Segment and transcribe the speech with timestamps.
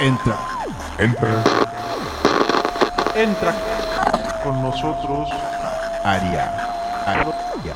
[0.00, 0.36] Entra.
[0.98, 1.44] Entra.
[3.14, 3.54] Entra
[4.44, 5.28] con nosotros.
[6.04, 6.52] Aria.
[7.06, 7.74] Aria.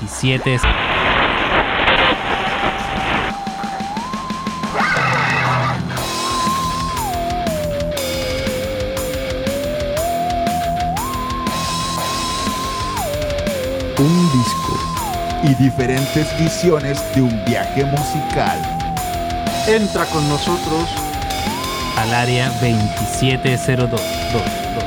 [0.00, 0.62] 17 es-
[13.98, 14.78] Un disco
[15.42, 18.58] y diferentes visiones de un viaje musical.
[19.66, 20.88] Entra con nosotros.
[22.00, 23.90] Al área 2702.
[23.90, 24.00] Dos,
[24.32, 24.84] dos.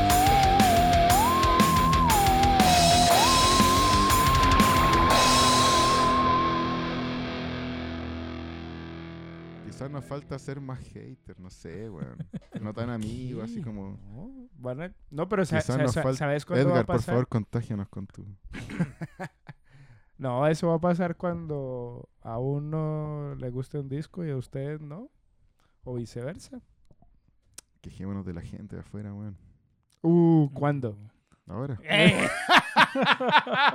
[9.66, 12.18] Quizás nos falta ser más hater, no sé, weón.
[12.62, 13.98] No tan amigos, así como.
[14.60, 16.18] No, a- no, pero sa- sa- sa- falta.
[16.20, 18.26] ¿sabes cuándo va a Edgar, por favor, contágianos con tu.
[20.16, 24.80] No, eso va a pasar cuando a uno le guste un disco y a ustedes
[24.80, 25.10] no.
[25.84, 26.62] O viceversa.
[27.84, 29.38] Quejémonos de la gente de afuera, weón.
[30.02, 30.98] Uh, ¿cuándo?
[31.46, 31.78] Ahora.
[31.84, 32.28] ¡Eh!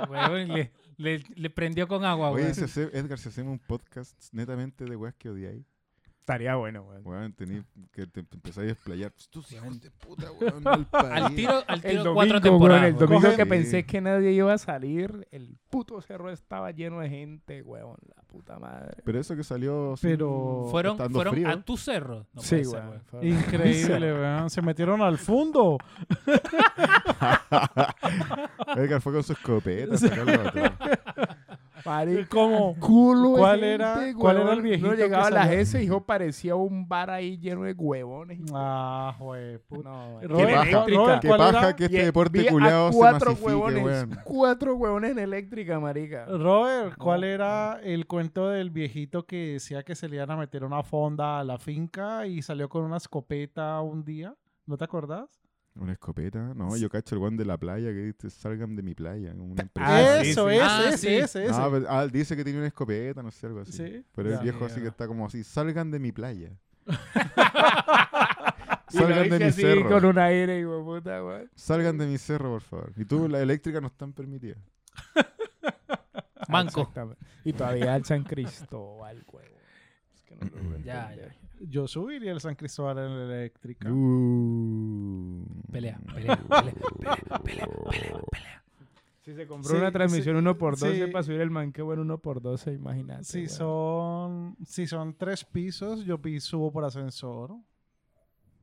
[0.09, 2.55] Weón, le, le- le prendió con agua, Oye, weón.
[2.55, 5.63] si hace- Edgar, si hacemos un podcast netamente de weas que odiáis,
[6.29, 7.01] Estaría bueno, weón.
[7.05, 9.11] weón, tení que te empezáis a explayar.
[9.31, 12.83] Tus hijos de puta, weón, mal Al tiro, al El tiro domingo, cuatro weón, temporadas.
[12.85, 12.99] el weón.
[13.09, 13.49] domingo Coge- que Sí.
[13.49, 17.97] pensé que nadie iba a salir, el puto cerro estaba lleno de gente, weón.
[18.15, 18.97] La puta madre.
[19.03, 19.97] Pero eso que salió.
[19.97, 21.49] sin- Pero- Fueron, fueron frío.
[21.49, 22.27] a tu cerro.
[22.31, 23.25] No sí, ser, weón.
[23.25, 24.51] Increíble, weón.
[24.51, 25.79] Se metieron al fondo.
[28.77, 29.95] Edgar fue con su escopeta.
[31.83, 35.59] de ¿Cuál gente, era- cuál era el viejito No que llegaba a la salía?
[35.59, 38.39] S, hijo, parecía un bar ahí lleno de huevones.
[38.53, 39.57] Ah, güey.
[39.59, 39.89] puta.
[39.89, 41.75] No, Qué Robert, Robert, qué ¿cuál paja era?
[41.75, 44.19] que este deporte culeado se cuatro huevones, weón.
[44.23, 46.25] cuatro huevones en eléctrica, marica.
[46.25, 50.63] Robert, ¿cuál era el cuento del viejito que decía que se le iban a meter
[50.63, 54.35] una fonda a la finca y salió con una escopeta un día?
[54.65, 55.29] ¿No te acordás?
[55.75, 56.53] ¿Una escopeta?
[56.55, 59.31] No, yo cacho el weón de la playa que dice salgan de mi playa.
[59.31, 59.69] como una.
[59.75, 61.07] Ah, eso, ese, Ah, ese, sí.
[61.15, 61.53] ese, ese.
[61.53, 63.71] Ah, pero- ah, dice que tiene una escopeta, no sé, algo así.
[63.73, 64.05] Sí.
[64.13, 64.41] Pero el Ya.
[64.41, 66.51] viejo así que está como así, salgan de mi playa.
[68.89, 69.87] Salgan de mi así cerro.
[69.89, 71.49] con un aire, hijo puta, weón.
[71.55, 72.91] Salgan de mi cerro, por favor.
[72.97, 74.57] Y tú, la eléctrica no están permitidas.
[76.47, 76.91] Manco.
[77.45, 79.55] Y todavía el San Cristóbal, huevo.
[80.15, 81.35] Es que no lo Ya, entender.
[81.61, 83.89] Yo subiría el San Cristóbal en la eléctrica.
[83.91, 85.43] Uh.
[85.71, 86.73] Pelea, pelea, pelea, pelea,
[87.43, 88.63] pelea, pelea, pelea.
[89.21, 91.11] Si se compró Sí, una transmisión sí, 1x12 sí.
[91.11, 93.23] para subir el manqueo en 1x12, imagínate.
[93.25, 93.49] Si weón.
[93.49, 97.51] son, si son tres pisos, yo subo por ascensor.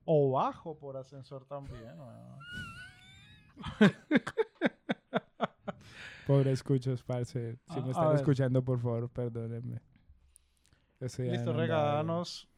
[0.07, 1.93] O bajo por ascensor también.
[6.27, 7.55] Pobre escuchos, parce.
[7.55, 9.81] Si Ah, me están escuchando, por favor, perdónenme.
[11.01, 12.49] Listo, regálanos.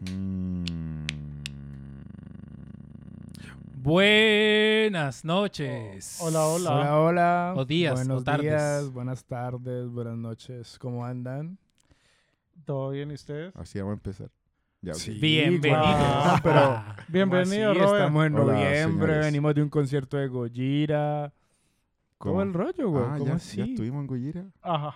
[0.00, 0.64] Mm.
[3.82, 6.18] Buenas noches.
[6.20, 6.70] Hola, hola.
[6.70, 7.54] Hola, hola.
[7.56, 8.42] O días, Buenos o tardes.
[8.42, 10.78] días, buenas tardes, buenas noches.
[10.78, 11.58] ¿Cómo andan?
[12.64, 13.54] ¿Todo bien y ustedes?
[13.54, 14.30] Así vamos a empezar.
[14.82, 14.92] Ya.
[15.20, 15.84] Bienvenidos.
[15.84, 17.90] Ah, pero Bienvenido, ¿Cómo así?
[17.90, 18.00] Robert.
[18.02, 19.24] Estamos en Hola, noviembre, señores.
[19.26, 21.32] venimos de un concierto de Gojira.
[22.18, 22.32] ¿Cómo?
[22.36, 23.04] ¿Cómo el rollo, güey?
[23.04, 23.56] Ah, ¿Cómo ya, así?
[23.58, 24.46] ya estuvimos en Goyira.
[24.62, 24.94] Ajá.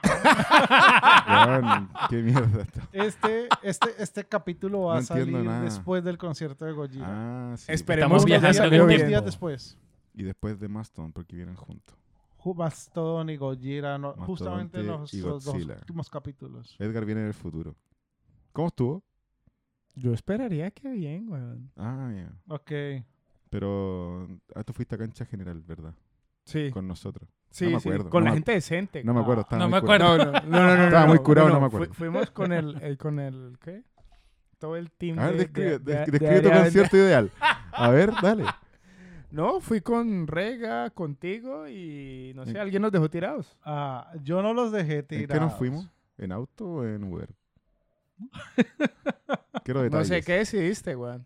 [2.09, 2.81] Qué mierda esto.
[2.93, 5.63] Este, este, este capítulo va No a salir nada.
[5.63, 7.53] después del concierto de Gojira.
[7.53, 7.71] Ah, sí.
[7.73, 8.83] Esperemos que en el bien.
[8.83, 9.79] Unos días después.
[10.15, 11.97] Y después de Maston, porque vienen juntos.
[12.39, 16.75] Ju- Mastodon y Gojira, no- justamente los, y los dos últimos capítulos.
[16.79, 17.77] Edgar viene del futuro.
[18.53, 19.03] ¿Cómo estuvo?
[19.95, 21.43] Yo esperaría que bien, güey.
[21.77, 22.33] Ah, ya.
[22.49, 22.73] Ok.
[23.51, 25.95] Pero ah, tú fuiste a cancha general, ¿verdad?
[26.51, 27.29] Sí, Con nosotros.
[27.51, 29.05] sí, no me sí, acuerdo, Con no la me- gente decente.
[29.05, 29.43] No me acuerdo.
[29.43, 30.13] Estaba no muy me curado.
[30.23, 30.33] acuerdo.
[30.33, 31.95] No, no, no, no, no, Estaba no, muy curado, no me acuerdo.
[31.95, 33.83] fuimos con el, el- con el, ¿qué?
[34.59, 37.31] Todo el team A ver, de- describe, de- de- des- de describe tu concierto ideal.
[37.73, 38.45] A ver, dale.
[39.33, 43.57] No, fui con Rega, contigo y no sé, ¿En- alguien nos dejó tirados.
[43.65, 45.33] Ah, yo no los dejé ¿En tirados.
[45.33, 45.89] qué nos fuimos?
[46.19, 47.29] ¿En auto o en Uber?
[49.65, 50.09] Quiero No detalles.
[50.09, 51.21] sé, ¿qué decidiste, güey?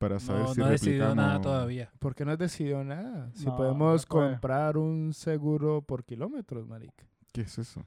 [0.00, 1.92] Para saber No, si no he decidido nada todavía.
[1.98, 3.30] ¿Por qué no has decidido nada?
[3.34, 7.04] Si No, podemos no comprar un seguro por kilómetros, marica.
[7.34, 7.84] ¿Qué es eso?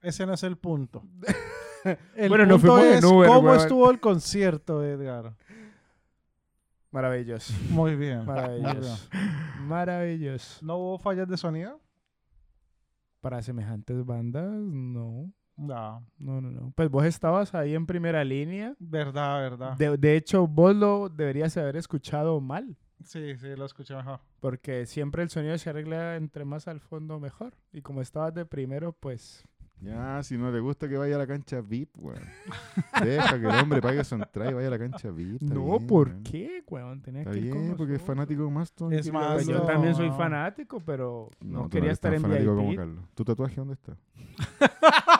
[0.00, 1.02] Ese no es el punto.
[2.14, 3.60] El Bueno, punto fuimos en es Uber, cómo weón.
[3.60, 5.34] estuvo el concierto, Edgar.
[6.92, 7.52] Maravilloso.
[7.70, 8.18] Muy bien.
[8.24, 8.26] muy bien.
[8.26, 9.08] Maravilloso.
[9.62, 10.64] Maravilloso.
[10.64, 11.80] ¿No hubo fallas de sonido?
[13.20, 15.32] Para semejantes bandas, no.
[15.56, 16.04] No.
[16.18, 16.72] No, no, no.
[16.74, 18.74] Pues vos estabas ahí en primera línea.
[18.78, 19.76] Verdad, verdad.
[19.76, 22.76] De, de hecho, vos lo deberías haber escuchado mal.
[23.04, 24.20] Sí, sí, lo escuché mejor.
[24.40, 27.54] Porque siempre el sonido se arregla entre más al fondo mejor.
[27.72, 29.44] Y como estabas de primero, pues
[29.80, 32.18] Ya, si no le gusta que vaya a la cancha VIP, weón.
[33.04, 35.42] Deja que el hombre pague su entrada y vaya a la cancha VIP.
[35.42, 36.22] No, bien, ¿por weón.
[36.22, 37.02] qué, weón?
[37.06, 38.92] Está que ir con bien, porque es fanático de Maston.
[38.94, 39.64] Es más, Pues yo no.
[39.66, 42.78] también soy fanático, pero no, tú quería eres estar en fanático como VIP.
[42.78, 43.04] Carlos.
[43.14, 43.96] ¿Tu tatuaje dónde está?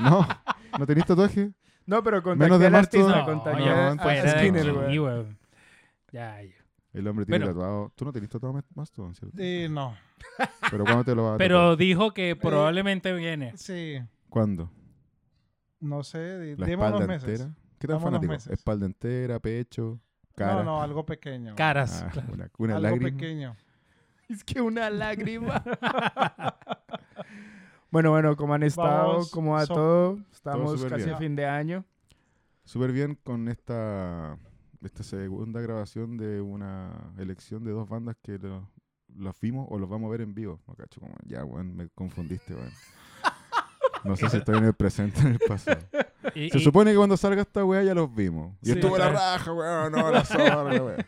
[0.00, 0.26] no,
[0.78, 1.52] ¿no tenés tatuaje?
[1.86, 4.98] No, pero Menos contacté de al artista, No, contacté ya, a- fuera de Skinner, aquí,
[4.98, 5.38] weón.
[6.12, 6.54] Ya, ya.
[6.92, 7.58] El hombre tiene Bueno.
[7.58, 7.92] tatuado.
[7.96, 9.36] Tú no tenés tatuado Mas- Maston, ¿cierto?
[9.40, 9.96] Eh, no.
[10.70, 11.76] Pero ¿cuándo te lo vas a Pero tatuar?
[11.78, 13.56] dijo que probablemente viene.
[13.56, 13.98] Sí.
[14.28, 14.70] ¿Cuándo?
[15.80, 16.38] No sé.
[16.38, 17.40] di- ¿La Dime unos espalda meses.
[17.40, 17.54] entera?
[17.78, 18.32] ¿Qué tan unos fanático?
[18.32, 18.52] meses.
[18.52, 19.98] ¿Espalda entera, pecho,
[20.36, 20.54] cara?
[20.56, 21.54] No, no, algo pequeño.
[21.56, 22.04] Caras.
[22.06, 22.28] Ah, claro.
[22.32, 23.10] una, una algo lágrima.
[23.18, 23.56] pequeño.
[24.28, 25.62] Es que una lágrima.
[27.92, 29.08] bueno, bueno, ¿cómo han estado?
[29.08, 30.18] Vamos, ¿Cómo va so- todo?
[30.32, 31.14] Estamos súper casi bien.
[31.14, 31.84] a fin de año.
[32.64, 34.36] Súper bien con esta,
[34.82, 38.68] esta segunda grabación de una elección de dos bandas que lo-
[39.14, 40.60] los vimos o los vamos a ver en vivo.
[40.66, 42.70] No cacho, como, ya, weón, me confundiste, weón.
[44.04, 45.78] No sé si estoy en el presente o en el pasado.
[46.34, 48.54] Y- Se y- supone que cuando salga esta weá ya los vimos.
[48.62, 51.06] Y Sí, estuvo la raja, weón, no, la zorra, weá.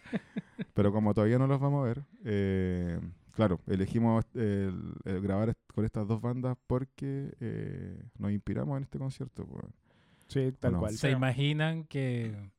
[0.75, 2.99] Pero como todavía no los vamos a ver, eh,
[3.35, 8.99] claro, elegimos el- el grabar con estas dos bandas porque eh, nos inspiramos en este
[8.99, 9.47] concierto.
[10.29, 10.93] Sí, tal cual.
[10.97, 12.51] ¿Se imaginan que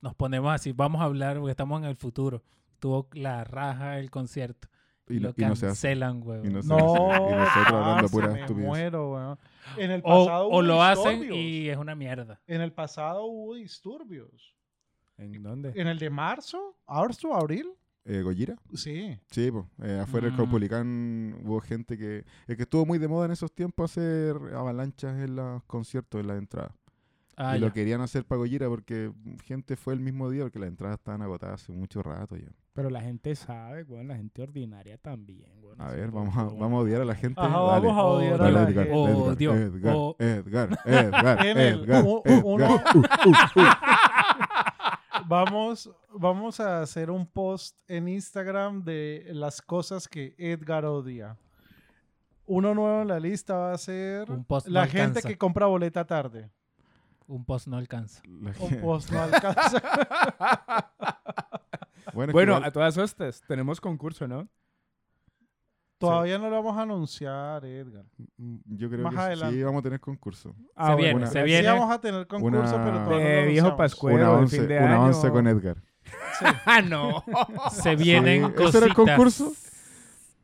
[0.00, 0.72] nos ponemos así?
[0.72, 2.42] Vamos a hablar porque estamos en el futuro.
[2.78, 4.68] Tuvo la raja el concierto.
[5.08, 5.88] Y, Y, no- lo y no se hace.
[5.88, 6.42] cancelan, güey.
[6.48, 6.76] No se No,
[7.10, 7.22] hace.
[7.22, 8.66] Y nosotros hablando parce, pura estupidez.
[8.68, 9.38] muero, weón.
[9.76, 12.40] En el O, pasado o hubo lo hacen y es una mierda.
[12.46, 14.54] En el pasado hubo disturbios.
[15.18, 15.72] ¿En dónde?
[15.74, 17.66] En el de marzo, marzo, abril.
[18.06, 18.56] Eh, ¿Gojira?
[18.74, 19.18] Sí.
[19.30, 19.64] Sí, pues,
[20.00, 20.36] afuera del Mm.
[20.38, 22.24] Caupolicán hubo gente que...
[22.46, 26.26] Es que estuvo muy de moda en esos tiempos hacer avalanchas en los conciertos, en
[26.28, 26.72] las entradas.
[27.36, 27.66] Ah, y ya.
[27.68, 29.12] lo querían hacer para Gojira porque
[29.44, 32.48] gente fue el mismo día porque las entradas estaban agotadas hace mucho rato ya.
[32.74, 35.80] Pero la gente sabe, weón, la gente ordinaria también, weón.
[35.80, 37.40] A ver, vamos a, vamos a odiar a la gente.
[37.40, 37.86] Ajá, Dale.
[37.86, 39.00] vamos a odiar a Dale, la Edgar, gente.
[39.00, 42.44] Edgar, Odio, Edgar, o- Edgar, Edgar, el- Edgar, u- u- Edgar.
[42.44, 43.64] uno- Uh, uh, uh.
[45.30, 51.36] Vamos, vamos a hacer un post en Instagram de las cosas que Edgar odia.
[52.46, 55.28] Uno nuevo en la lista va a ser Un post no la gente alcanza.
[55.28, 56.50] que compra boleta tarde.
[57.28, 58.20] Un post no alcanza.
[58.26, 59.80] La Un gente- post no alcanza.
[62.12, 64.48] Bueno, igual- a todas estas tenemos concurso, ¿no?
[66.00, 68.04] Todavía no lo vamos a anunciar, Edgar.
[68.38, 69.56] mm, yo creo más que sí, adelante.
[69.56, 70.54] sí vamos a tener concurso.
[70.74, 71.68] Ah, viene, una- se Sí viene.
[71.68, 73.76] vamos a tener concurso, Una- pero todavía no De lo viejo.
[73.76, 75.04] Pascuero, una once, fin de una año.
[75.06, 75.76] once con Edgar.
[76.66, 77.22] ah, no.
[77.70, 78.68] Se vienen Sí, cositas.
[78.68, 79.52] ¿ese era el concurso?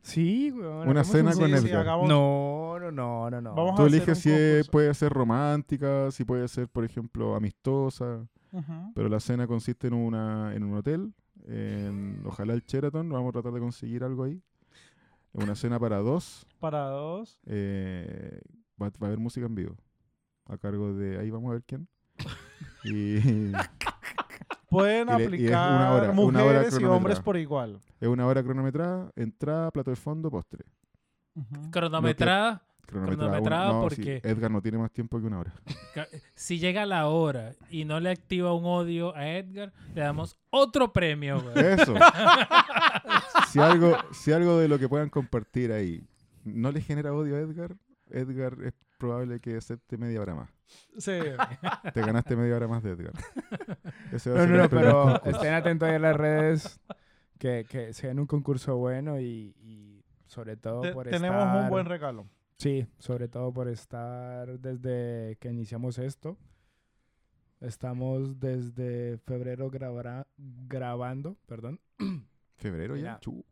[0.01, 0.87] sí, weón.
[0.87, 1.81] Una cena con Sí, sí, Edgar.
[1.81, 3.53] hagamos- No, no, no, no, no.
[3.55, 4.71] Vamos Tú a hacer eliges si concurso.
[4.71, 8.25] puede ser romántica, si puede ser, por ejemplo, amistosa.
[8.95, 11.13] Pero la cena consiste en una en un hotel,
[11.47, 14.41] en, ojalá el Sheraton, vamos a tratar de conseguir algo ahí.
[15.33, 17.39] Una cena para dos, Para dos.
[17.45, 18.41] eh,
[18.81, 19.75] va, va a haber música en vivo,
[20.45, 21.87] a cargo de, ahí vamos a ver quién.
[22.83, 23.51] Y
[24.69, 27.79] Pueden Y le- y es aplicar una hora, una hora mujeres y hombres por igual.
[27.99, 30.65] es una hora cronometrada, entrada, plato de fondo, postre.
[31.71, 32.61] Cronometrada.
[32.87, 35.53] Cronometrada, Cronometrada no, porque- sí, Edgar no tiene más tiempo que una hora.
[36.35, 40.93] Si llega la hora y no le activa un odio a Edgar, le damos otro
[40.93, 41.65] premio, güey.
[41.73, 41.95] Eso.
[43.51, 46.03] si, algo, si algo de lo que puedan compartir ahí
[46.43, 47.75] no le genera odio a Edgar,
[48.09, 50.49] Edgar es probable que acepte media hora más.
[50.97, 51.11] Sí.
[51.93, 53.13] Te ganaste media hora más de Edgar.
[54.11, 56.79] Ese va a No, ser no, no, pero estén atentos ahí en las redes
[57.37, 61.63] que, que sean un concurso bueno y, y sobre todo Te- por tenemos estar...
[61.63, 62.27] un buen regalo.
[62.57, 66.37] Sí, sobre todo por estar desde que iniciamos esto.
[67.59, 71.79] Estamos desde febrero grabara- grabando, perdón.
[72.55, 73.19] ¿Febrero ya?
[73.19, 73.43] Chu.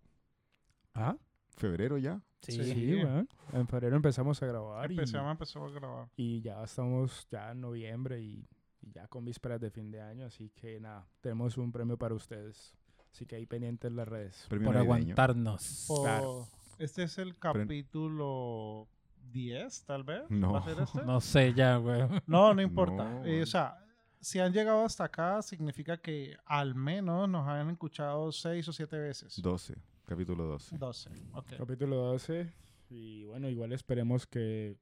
[0.93, 1.17] ¿Ah?
[1.57, 2.21] ¿Febrero ya?
[2.41, 2.51] Sí.
[2.63, 2.95] Sí.
[3.03, 3.27] weón.
[3.53, 6.07] En febrero empezamos a grabar y, Empezamos, empezó a grabar.
[6.15, 8.47] y ya estamos ya en noviembre y,
[8.81, 10.25] y ya con vísperas de fin de año.
[10.27, 12.75] Así que nada, tenemos un premio para ustedes.
[13.11, 14.45] Así que ahí pendientes en las redes.
[14.49, 14.93] Premio Por navideño.
[15.13, 15.87] aguantarnos.
[16.03, 16.47] Claro.
[16.77, 18.87] Este es el capítulo
[19.31, 20.23] 10, tal vez.
[20.29, 20.53] No.
[20.53, 21.01] ¿Va a ser este?
[21.05, 22.01] No sé ya, güey.
[22.27, 23.03] No, no importa.
[23.09, 23.77] No, Eh, o sea,
[24.19, 28.97] si han llegado hasta acá, significa que al menos nos han escuchado 6 o 7
[28.97, 29.41] veces.
[29.41, 29.75] 12.
[30.05, 30.77] Capítulo 12.
[30.77, 31.09] 12.
[31.33, 31.53] Ok.
[31.57, 32.51] Capítulo 12.
[32.89, 34.77] Y bueno, igual esperemos que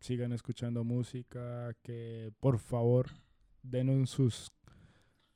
[0.00, 3.08] sigan escuchando música, que por favor
[3.62, 4.52] denos sus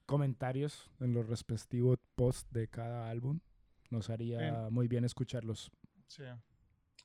[0.06, 3.40] comentarios en los respectivos posts de cada álbum.
[3.90, 5.70] Nos haría muy bien escucharlos.
[6.06, 6.24] Sí.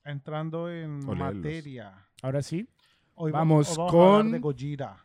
[0.05, 1.93] Entrando en materia.
[2.21, 2.69] Ahora sí,
[3.15, 4.97] Hoy va- Vamos vamos a hablar con- de Gojira.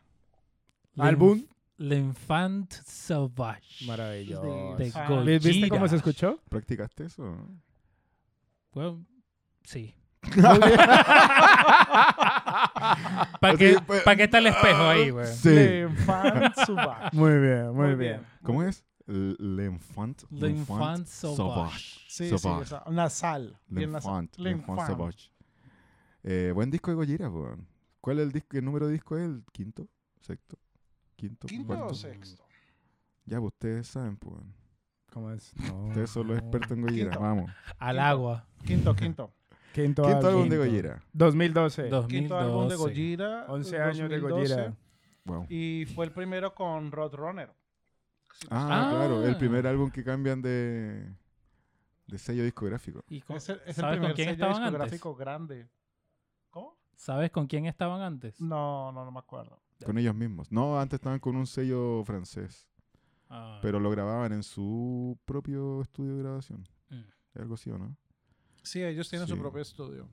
[0.99, 1.43] álbum
[1.77, 3.85] L'Enfant Sauvage.
[3.87, 4.75] maravilloso.
[4.77, 5.87] De Ah, ¿Vi- ¿Viste cómo Gojira.
[5.89, 6.39] se escuchó?
[6.49, 7.23] ¿Practicaste eso?
[7.23, 7.47] no?
[8.73, 9.05] Bueno,
[9.63, 9.95] sí.
[13.39, 15.25] ¿Para qué, pues, pa' qué está el espejo ahí, güey?
[15.27, 15.49] Sí.
[15.49, 17.09] L'Enfant Sauvage.
[17.15, 17.97] Muy bien, muy, Muy bien.
[17.97, 18.25] bien.
[18.43, 18.85] ¿Cómo es?
[19.11, 20.15] L'Enfant.
[20.31, 21.99] L'Enfant Sauvage.
[22.07, 22.63] Sí, sí, Sauvage.
[22.63, 23.57] esa- nasal.
[23.69, 24.27] L'Enfant.
[24.37, 24.87] L'Enfant.
[24.87, 25.31] Sauvage.
[26.23, 27.67] Eh, buen disco de Gojira, weón.
[27.99, 28.49] ¿Cuál es el disco?
[28.51, 29.23] ¿Qué número de disco es?
[29.25, 29.87] ¿El quinto?
[30.19, 30.57] ¿Sexto?
[31.15, 31.47] ¿Quinto?
[31.47, 31.87] ¿Quinto cuarto?
[31.87, 32.43] o sexto?
[33.25, 34.35] Ya, pues ustedes saben, pues.
[34.35, 34.53] weón.
[35.11, 35.51] ¿Cómo es?
[35.73, 35.87] No.
[35.87, 37.09] Ustedes son los expertos en Gojira.
[37.11, 37.19] Quinto.
[37.21, 37.51] Vamos.
[37.79, 38.47] Al agua.
[38.65, 39.33] Quinto, quinto.
[39.73, 40.57] Quinto, Quinto álbum de.
[40.57, 41.01] Gojira.
[41.13, 41.89] 2012.
[41.89, 42.07] 2012.
[42.07, 43.45] Quinto álbum de Gojira.
[43.47, 44.77] 11 años de 2012, Gojira.
[45.25, 45.45] Wow.
[45.49, 46.91] Y fue el primero con
[48.49, 48.89] Ah, Ah.
[48.91, 49.25] claro.
[49.25, 51.13] El primer álbum que cambian de,
[52.07, 53.03] de sello discográfico.
[53.07, 54.91] ¿Y con- Es el, es el ¿Sabes primer con quién sello estaban antes?
[54.91, 55.69] discográfico grande.
[56.49, 56.77] ¿Cómo?
[56.95, 58.39] ¿Sabes con quién estaban antes?
[58.41, 59.61] No, no, no me acuerdo.
[59.85, 60.51] Con ellos mismos.
[60.51, 62.67] No, antes estaban con un sello francés.
[63.29, 66.67] Ah, Pero lo grababan en su propio estudio de grabación.
[66.89, 67.95] mm, Algo así, ¿o no?
[68.61, 70.07] Sí, ellos tienen su propio estudio.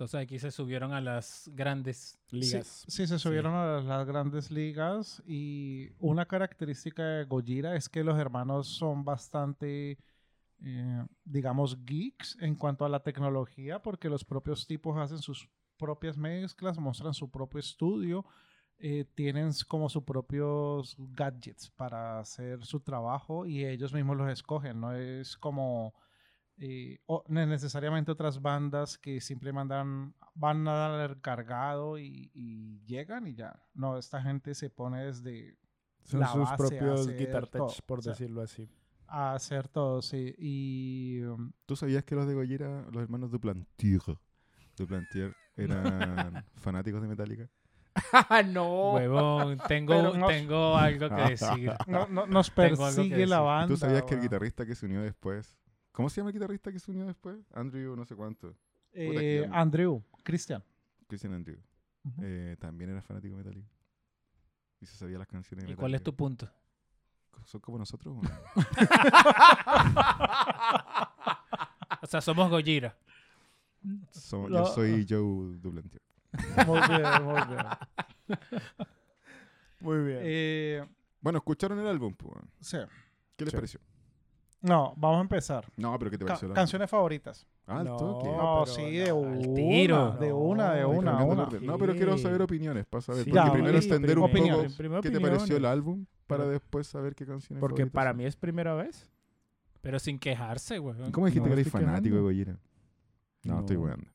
[0.00, 2.18] Entonces aquí se subieron a las grandes.
[2.30, 2.86] Ligas.
[2.88, 7.86] Sí, sí, se subieron a las, las grandes ligas y una característica de Gojira es
[7.86, 9.98] que los hermanos son bastante,
[10.64, 16.16] eh, digamos, geeks en cuanto a la tecnología porque los propios tipos hacen sus propias
[16.16, 18.24] mezclas, muestran su propio estudio,
[18.78, 24.80] eh, tienen como sus propios gadgets para hacer su trabajo y ellos mismos los escogen,
[24.80, 25.92] no es como...
[26.62, 33.26] eh, o- necesariamente otras bandas que simplemente mandan, van a dar cargado y, y llegan
[33.26, 33.62] y ya.
[33.74, 35.56] No, esta gente se pone desde
[36.04, 37.66] Son la sus base propios guitar todo.
[37.68, 38.68] touch, por O sea, decirlo así.
[39.06, 40.34] a hacer todo, sí.
[40.38, 44.02] Y um, ¿Tú sabías que los de Gojira, los hermanos Duplantier,
[44.76, 47.48] Duplantier eran fanáticos de Metallica?
[48.52, 48.92] no.
[48.92, 51.72] Huevón, tengo, Pero no- tengo algo que decir.
[51.86, 53.68] no- no- nos persigue la banda.
[53.68, 55.56] ¿Tú sabías que el guitarrista que se unió después...
[55.92, 57.36] ¿Cómo se llama el guitarrista que se unió después?
[57.52, 58.54] Andrew no sé cuánto.
[58.92, 60.62] Eh, Puta Andrew, Christian.
[61.06, 61.58] Christian Andrew.
[62.22, 63.68] Eh, también era fanático de Metallica.
[64.80, 66.48] Y se sabía las canciones de ¿Y cuál es tu punto?
[67.44, 68.16] ¿Son como nosotros?
[68.16, 68.30] o no?
[72.02, 72.96] O sea, somos Gojira.
[73.82, 76.02] Yo soy Joe Duplantier.
[76.66, 77.66] Muy bien, muy bien.
[79.80, 80.18] Muy bien.
[80.22, 80.86] Eh,
[81.20, 82.14] Bueno, ¿escucharon el álbum?
[82.14, 82.78] pues, sí.
[83.36, 83.56] ¿Qué les Sí.
[83.56, 83.80] pareció?
[84.62, 85.64] No, vamos a empezar.
[85.76, 86.46] No, pero ¿qué te Ca- pareció?
[86.46, 86.54] el álbum?
[86.56, 87.46] canciones favoritas.
[87.66, 87.96] Ah, No.
[87.96, 88.28] toque.
[88.28, 89.54] No, pero sí, de al una.
[89.54, 90.10] tiro.
[90.20, 91.42] De una, de una, cambiando el una.
[91.44, 91.66] orden.
[91.66, 92.22] No, pero quiero Sí.
[92.24, 93.24] saber opiniones para saber.
[93.24, 94.32] Sí, porque ya, primero sí, entender un poco
[95.02, 95.70] qué te pareció el opiniones.
[95.70, 98.16] álbum para Pero- después saber qué canciones Porque favoritas para son.
[98.18, 99.08] mí es primera vez.
[99.80, 100.94] Pero sin quejarse, güey.
[101.10, 102.22] ¿Cómo dijiste No que eres estoy fanático de quejando.
[102.22, 102.56] Gojira?
[103.44, 103.82] No, estoy No.
[103.82, 104.10] weando.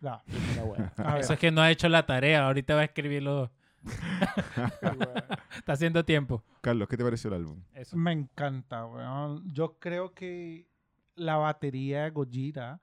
[0.00, 0.22] Ya.
[0.96, 1.20] A ver.
[1.22, 2.46] Eso es que no ha hecho la tarea.
[2.46, 3.50] Ahorita va a escribirlo.
[5.56, 6.42] Está haciendo tiempo.
[6.60, 7.62] Carlos, ¿qué te pareció el álbum?
[7.74, 7.96] Eso.
[7.96, 9.52] Me encanta, weón.
[9.52, 10.66] Yo creo que
[11.14, 12.80] la batería de Gojira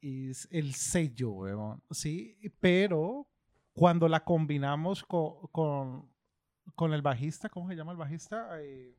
[0.00, 1.82] es el sello, weón.
[1.90, 3.26] Sí, pero
[3.72, 6.10] cuando la combinamos co- con,
[6.74, 8.60] con, el bajista, ¿cómo se llama el bajista?
[8.60, 8.94] Eh,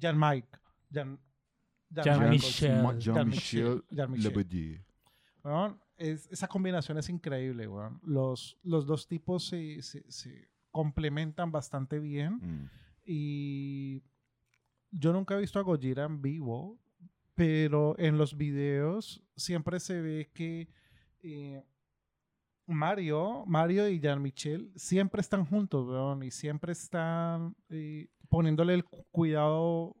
[0.00, 0.48] Jan Mike.
[0.92, 1.18] Jan,
[1.94, 2.82] Jan Michel.
[2.82, 3.84] Michel.
[3.90, 4.22] Jean-Michel.
[4.22, 4.84] Lebedier.
[5.42, 8.00] Weón, es- esa combinación es increíble, weón.
[8.02, 12.34] Los, los dos tipos se, se- se complementan bastante bien.
[12.34, 12.70] Mm.
[13.04, 14.02] Y
[14.90, 16.78] yo nunca he visto a Gojira en vivo,
[17.34, 20.68] pero en los videos siempre se ve que
[21.20, 21.62] eh,
[22.66, 29.04] Mario, Mario y Jean-Michel siempre están juntos, weón, y siempre están eh, poniéndole el cu-
[29.10, 29.96] cuidado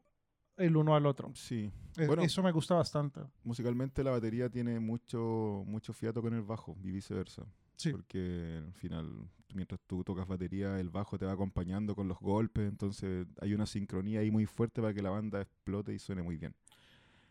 [0.58, 1.30] el uno al otro.
[1.34, 1.70] Sí.
[1.96, 2.22] E- Bueno.
[2.22, 3.20] Eso me gusta bastante.
[3.44, 7.44] Musicalmente la batería tiene mucho, mucho fiato con el bajo y viceversa.
[7.76, 7.92] Sí.
[7.92, 12.68] Porque al final, mientras tú tocas batería, el bajo te va acompañando con los golpes,
[12.68, 16.36] entonces hay una sincronía ahí muy fuerte para que la banda explote y suene muy
[16.36, 16.54] bien.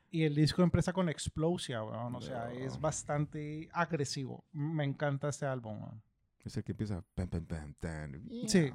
[0.09, 2.51] Y el disco empieza con Explosia, weón, o sea, No.
[2.51, 4.45] es bastante agresivo.
[4.53, 6.01] Me encanta este álbum, weón.
[6.45, 7.03] Es el que empieza.
[7.13, 8.69] pam, pam, pam, tan, Sí.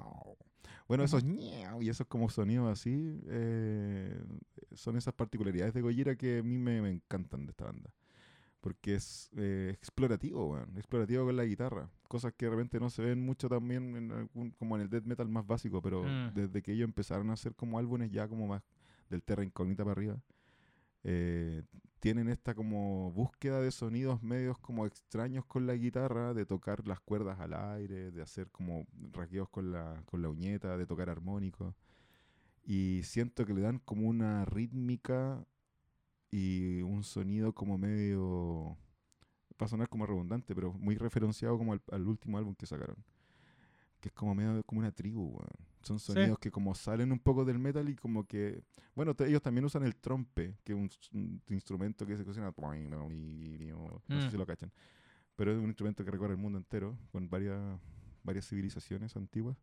[0.89, 4.23] Bueno, esos ñau y esos como sonidos así eh,
[4.75, 7.91] son esas particularidades de Gojira que a mí me, me encantan de esta banda.
[8.61, 10.77] Porque es eh, explorativo, weón.
[10.77, 11.91] Explorativo con la guitarra.
[12.07, 15.05] Cosas que de repente no se ven mucho también en algún- como en el death
[15.05, 16.35] metal más básico, pero Mm.
[16.35, 18.63] desde que ellos empezaron a hacer como álbumes ya como más
[19.11, 20.17] del terra incógnita para arriba,
[21.05, 21.63] eh,
[22.03, 26.99] tienen esta como búsqueda de sonidos medios como extraños con la guitarra, de tocar las
[26.99, 31.77] cuerdas al aire, de hacer como rasgueos con la, con la uñeta, de tocar armónicos.
[32.65, 35.47] Y siento que le dan como una rítmica
[36.33, 38.77] y un sonido como medio...
[39.61, 42.97] Va a sonar como redundante, pero muy referenciado como al, al último álbum que sacaron.
[44.01, 45.72] Que es como medio como una tribu, weón.
[45.83, 48.63] Son sonidos que como salen un poco del metal y como que...
[48.95, 52.53] Bueno, ellos también usan el trompe, que es un, un instrumento que se cocina...
[52.57, 54.31] No sé Mm.
[54.31, 54.71] si lo cachan.
[55.37, 57.61] pero es un instrumento que recorre el mundo entero, con varias,
[58.23, 59.57] varias civilizaciones antiguas.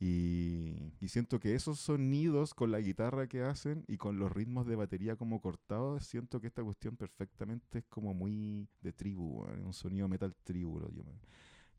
[0.00, 4.64] Y, y siento que esos sonidos con la guitarra que hacen y con los ritmos
[4.66, 9.66] de batería como cortados, siento que esta cuestión perfectamente es como muy de tribu, weón,
[9.66, 10.88] un sonido metal tribu lo.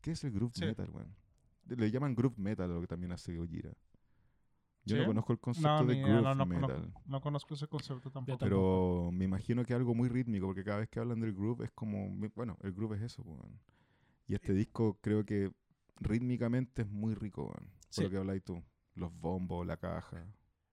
[0.02, 0.66] ¿Qué es el groove Sí.
[0.66, 1.14] metal, weón?
[1.76, 3.70] Le llaman groove metal lo que también hace Gojira.
[4.84, 5.00] Yo ¿Sí?
[5.02, 6.68] no conozco el concepto No, de ni groove no, no metal.
[6.70, 8.38] conozco, no conozco ese concepto tampoco.
[8.38, 11.70] Pero me imagino que algo muy rítmico, porque cada vez que hablan del groove es
[11.72, 13.60] como, bueno, el groove es eso, weón.
[14.26, 15.52] Y este disco creo que
[16.00, 17.70] rítmicamente es muy rico, weón.
[17.70, 18.02] Por Sí.
[18.04, 18.62] lo que habláis tú.
[18.94, 20.24] Los bombos, la caja.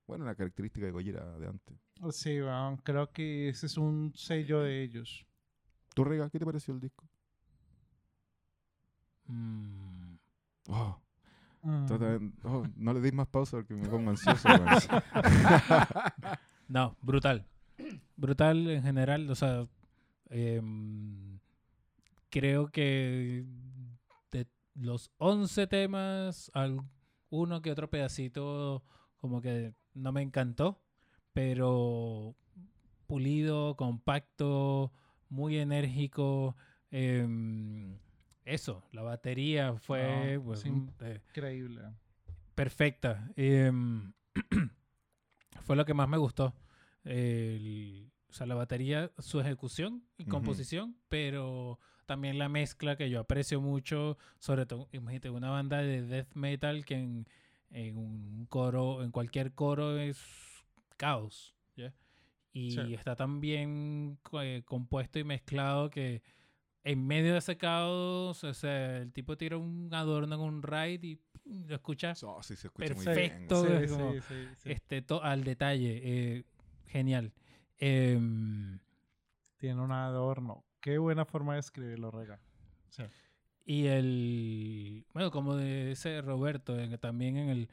[0.07, 1.77] Bueno, la característica de Gojira de antes.
[2.11, 5.25] Sí, weón, creo que ese es un sello de ellos.
[5.93, 7.05] ¿Tú, Rega, qué te pareció el disco?
[9.27, 10.16] Mm,
[10.67, 10.97] Oh,
[11.63, 12.31] Mm.
[12.45, 14.47] oh, no le deis más pausa porque me pongo ansioso.
[16.67, 17.45] No, brutal.
[18.15, 19.29] Brutal en general.
[19.29, 19.67] O sea,
[20.29, 21.39] em,
[22.29, 23.45] creo que
[24.31, 26.81] de los 11 temas, al-
[27.29, 28.83] uno que otro pedacito
[29.17, 30.79] como que no me encantó,
[31.33, 32.35] pero
[33.07, 34.91] pulido, compacto,
[35.29, 36.55] muy enérgico.
[36.91, 37.97] em,
[38.47, 40.69] eso, la batería fue No, pues, sí.
[40.69, 41.81] un- eh, Increíble.
[42.55, 43.29] perfecta.
[43.35, 44.13] Em,
[45.63, 46.53] fue lo que más me gustó.
[47.03, 53.21] El- o sea, la batería, su ejecución y composición, pero también la mezcla que yo
[53.21, 57.27] aprecio mucho, sobre todo, imagínate, una banda de death metal que en,
[57.71, 60.19] en un coro, en cualquier coro es
[60.97, 61.93] caos, ¿ya?
[62.51, 62.93] Y Sí.
[62.93, 66.21] está tan bien eh, compuesto y mezclado que
[66.83, 71.03] en medio de ese caos, o sea, el tipo tira un adorno en un raid
[71.03, 73.47] y lo escuchas Oh, sí, se escucha muy bien.
[73.49, 74.71] Es como- sí, sí, sí.
[74.71, 76.01] este, to- al detalle.
[76.03, 76.43] eh,
[76.87, 77.33] genial.
[77.79, 78.79] Em,
[79.57, 80.63] Tiene un adorno.
[80.79, 82.39] Qué buena forma de escribirlo, Rega.
[82.89, 83.03] Sí.
[83.65, 85.05] y el.
[85.13, 87.69] Bueno, como dice Roberto, también en el,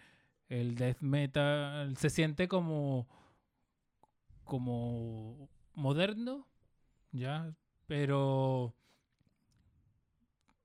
[0.49, 3.07] el death metal se siente como.
[4.45, 6.47] como moderno,
[7.13, 7.55] ¿ya?
[7.87, 8.75] Pero.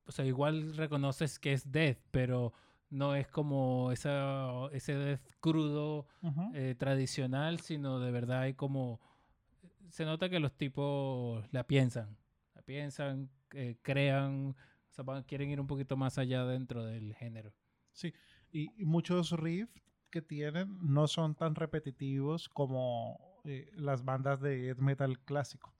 [0.09, 2.51] O sea, igual reconoces que es death, pero
[2.89, 6.07] no es como esa, ese death crudo
[6.55, 8.99] eh, tradicional, sino de verdad hay como...
[9.89, 12.17] Se nota que los tipos la piensan,
[12.55, 14.55] la piensan, eh, crean,
[14.89, 17.53] o sea, van- quieren ir un poquito más allá dentro del género.
[18.51, 19.71] Y, y muchos riffs
[20.09, 25.71] que tienen no son tan repetitivos como eh, las bandas de death metal clásico.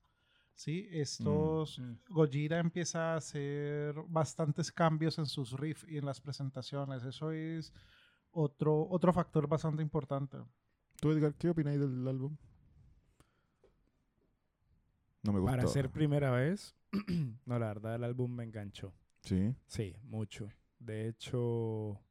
[0.60, 0.90] ¿Sí?
[0.92, 1.80] Estos...
[1.80, 1.94] Mm.
[2.10, 7.06] Gojira empieza a hacer bastantes cambios en sus riffs y en las presentaciones.
[7.06, 7.72] Eso es
[8.32, 10.38] otro, otro factor bastante importante.
[11.00, 12.36] ¿Tú, Edgar, qué opináis del álbum?
[15.24, 15.56] No me gustó.
[15.56, 16.76] Para ser primera vez,
[17.46, 18.94] no, la verdad el álbum me enganchó.
[19.22, 19.56] Sí.
[19.66, 20.50] Sí, mucho.
[20.78, 22.02] De hecho,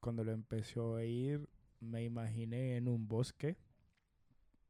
[0.00, 3.56] cuando lo empecé a oír, me imaginé en un bosque.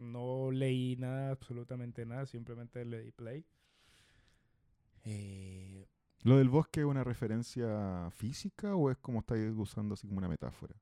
[0.01, 3.45] No leí nada, absolutamente nada, simplemente le di play.
[5.05, 5.87] Eh,
[6.23, 10.29] ¿Lo del bosque es una referencia física o es como estáis usando así como una
[10.29, 10.75] metáfora?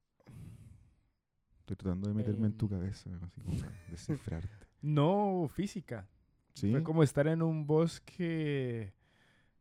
[1.60, 2.70] Estoy tratando de meterme en tu Em.
[2.70, 4.66] cabeza, así como para descifrarte.
[4.82, 6.08] no física.
[6.54, 6.70] ¿Sí?
[6.72, 8.92] Fue como estar en un bosque,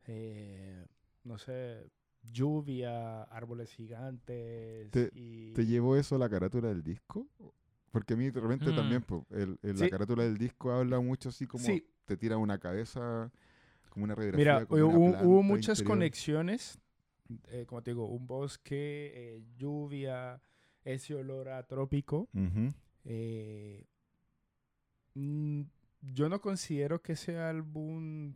[0.07, 0.85] eh,
[1.23, 1.91] no sé,
[2.23, 4.89] lluvia, árboles gigantes.
[4.91, 5.53] Te- y...
[5.53, 7.27] ¿Te llevó eso a la carátula del disco?
[7.91, 8.75] Porque a mí de repente Mm.
[8.75, 11.85] también, po, el, el- la carátula del disco habla mucho así como Sí.
[12.05, 13.31] te tira una cabeza,
[13.89, 14.53] como una radiografía.
[14.55, 15.97] Mira, como hubo, una hubo planta muchas interior.
[15.97, 16.79] conexiones.
[17.49, 20.41] eh, como te digo, un bosque, eh, lluvia,
[20.85, 22.29] ese olor a trópico.
[23.03, 23.85] Eh,
[25.15, 25.61] mm,
[26.01, 28.33] yo no considero que ese álbum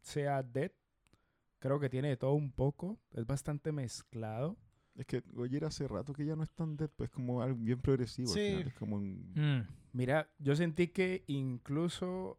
[0.00, 0.72] sea dead.
[1.60, 2.98] Creo que tiene de todo un poco.
[3.12, 4.56] Es bastante mezclado.
[4.98, 7.56] Es que Gojira hace rato que ya no es tan dead, pues es como algo
[7.58, 8.28] bien progresivo.
[8.32, 8.46] al Sí.
[8.48, 9.32] final, Es como un...
[9.34, 12.38] Mm, Mira, yo sentí que incluso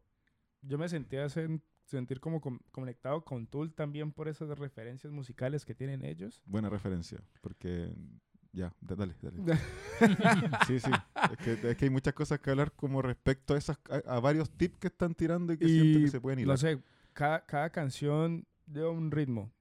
[0.61, 5.63] yo me sentía sen- sentir como con- conectado con Tool también por esas referencias musicales
[5.65, 6.43] que tienen ellos.
[6.45, 7.93] Buena referencia, porque
[8.51, 9.37] ya, da- dale, dale.
[10.67, 10.91] sí, sí.
[11.31, 14.19] Es que, es que hay muchas cosas que hablar como respecto a esas a, a
[14.19, 16.47] varios tips que están tirando y que siento que se pueden ir.
[16.47, 16.81] no sé,
[17.13, 19.51] cada, cada canción lleva un ritmo.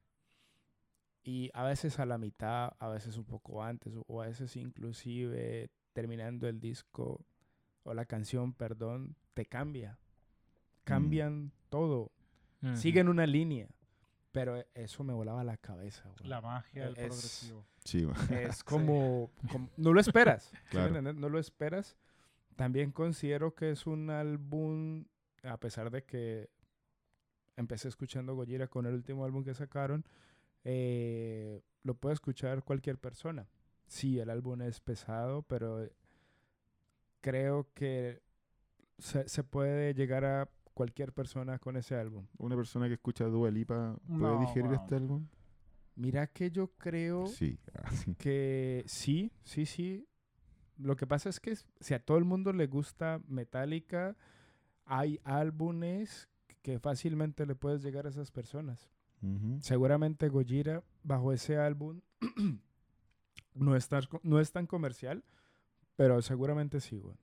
[1.29, 5.69] Y a veces a la mitad, a veces un poco antes, o- a veces inclusive
[5.93, 7.23] terminando el disco
[7.83, 9.99] o la canción, perdón, te cambia.
[10.85, 12.12] Cambian todo.
[12.62, 12.77] mm.
[12.77, 13.69] Siguen una línea.
[14.33, 16.09] Pero e- eso me volaba la cabeza.
[16.17, 16.29] güey.
[16.31, 17.67] La magia del Es- progresivo.
[17.85, 18.07] Sí.
[18.61, 20.45] Es como, como- no lo esperas.
[20.45, 21.12] ¿sí me Claro.
[21.12, 21.97] No lo esperas.
[22.57, 25.05] También considero que es un álbum,
[25.43, 26.49] a pesar de que
[27.57, 30.05] empecé escuchando Gojira con el último álbum que sacaron,
[30.64, 33.49] eh, lo puede escuchar cualquier persona.
[33.87, 35.92] Sí, el álbum es pesado, pero eh,
[37.21, 38.23] creo que
[38.99, 42.27] se, se puede llegar a cualquier persona con ese álbum.
[42.38, 45.27] Una persona que escucha Dua Lipa puede No, digerir este álbum.
[45.97, 48.14] Mira que yo creo Sí, ah, sí.
[48.14, 50.07] que sí, sí, sí.
[50.77, 54.16] Lo que pasa es que si a todo el mundo le gusta Metallica,
[54.85, 56.29] hay álbumes
[56.62, 58.88] que fácilmente le puedes llegar a esas personas.
[59.61, 62.00] Seguramente Gojira, bajo ese álbum,
[63.54, 65.24] no, es tan, no es tan comercial,
[65.96, 67.16] pero seguramente sí, güey.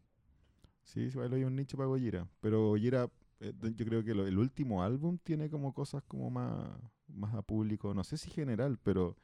[0.83, 2.27] Sí, igual hay un nicho para Gojira.
[2.41, 6.69] Pero Gojira, eh, yo creo que lo- el último álbum tiene como cosas como más,
[7.07, 9.17] más a público, no sé si general, pero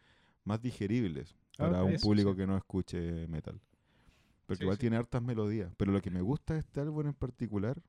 [0.43, 2.35] más digeribles para Ok, un público sí.
[2.35, 3.61] que no escuche metal.
[4.47, 4.79] Porque Sí, igual sí.
[4.79, 5.73] tiene hartas melodías.
[5.77, 7.81] Pero lo que me gusta de este álbum en particular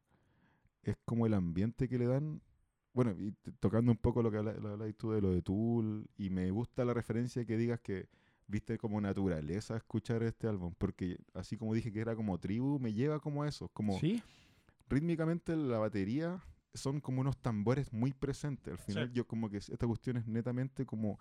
[0.85, 2.43] es como el ambiente que le dan.
[2.95, 6.51] Bueno, y tocando un poco lo que hablabas tú de lo de Tool, y me
[6.51, 8.09] gusta la referencia que digas que
[8.47, 12.93] viste como naturaleza escuchar este álbum, porque así como dije que era como tribu, me
[12.93, 14.23] lleva como a eso, como Sí,
[14.89, 16.43] rítmicamente la batería
[16.75, 18.73] son como unos tambores muy presentes.
[18.73, 21.19] Al final yo como que esta cuestión es netamente como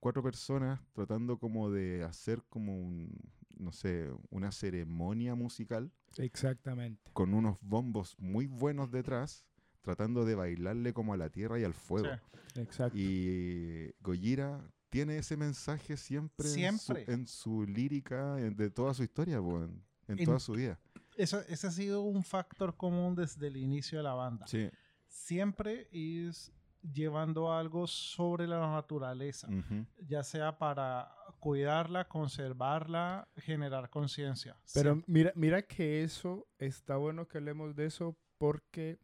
[0.00, 3.18] cuatro personas tratando como de hacer como un,
[3.56, 7.10] no sé, una ceremonia musical exactamente.
[7.12, 9.46] con unos bombos muy buenos detrás,
[9.84, 12.08] tratando de bailarle como a la tierra y al fuego.
[12.54, 12.60] Sí.
[12.60, 12.96] Exacto.
[12.98, 16.54] Y Gojira tiene ese mensaje siempre, en su-
[16.94, 17.04] Siempre.
[17.12, 20.78] En, su, lírica, en- de toda su historia, po, en, en En- toda su vida.
[21.16, 24.46] Eso, ese ha sido un factor común desde el inicio de la banda.
[24.46, 24.68] Sí.
[25.06, 29.86] Siempre es llevando algo sobre la naturaleza, ujú.
[30.06, 34.56] ya sea para cuidarla, conservarla, generar conciencia.
[34.74, 38.98] Pero mira, mira que eso está bueno que hablemos de eso porque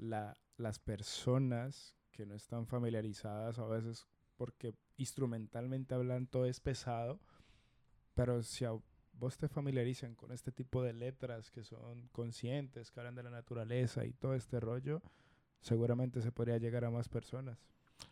[0.00, 7.20] la, las personas que no están familiarizadas a veces, porque instrumentalmente hablando es pesado,
[8.14, 8.72] pero si a
[9.12, 13.30] vos te familiarizan con este tipo de letras que son conscientes, que hablan de la
[13.30, 15.02] naturaleza y todo este rollo,
[15.60, 17.58] seguramente se podría llegar a más personas.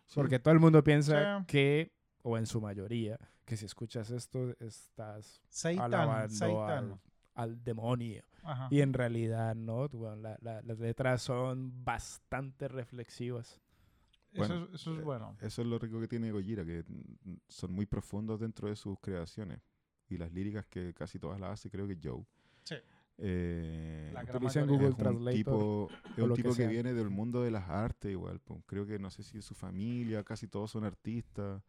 [0.07, 0.15] Sí.
[0.15, 1.47] Porque todo el mundo piensa Sí.
[1.47, 6.71] que, o en su mayoría, que si escuchas esto estás Seitan, alabando Seitan.
[6.93, 7.01] al,
[7.39, 8.23] al demonio.
[8.43, 8.69] Ajá.
[8.71, 13.61] Y en realidad no, weón, la- la- las letras son bastante reflexivas.
[14.33, 15.37] Eso, Bueno, es, eso es eh, bueno.
[15.41, 16.85] Eso es lo rico que tiene Gojira, que
[17.49, 19.61] son muy profundos dentro de sus creaciones.
[20.09, 22.25] Y las líricas que casi todas las hace, creo que Joe.
[22.65, 22.75] Sí.
[23.19, 24.67] Eh, Utilizan.
[24.69, 28.11] Google es un tipo, es un tipo que que, viene del mundo de las artes
[28.13, 28.39] igual.
[28.41, 28.63] po.
[28.67, 31.63] Creo que no sé si su familia, casi todos son artistas.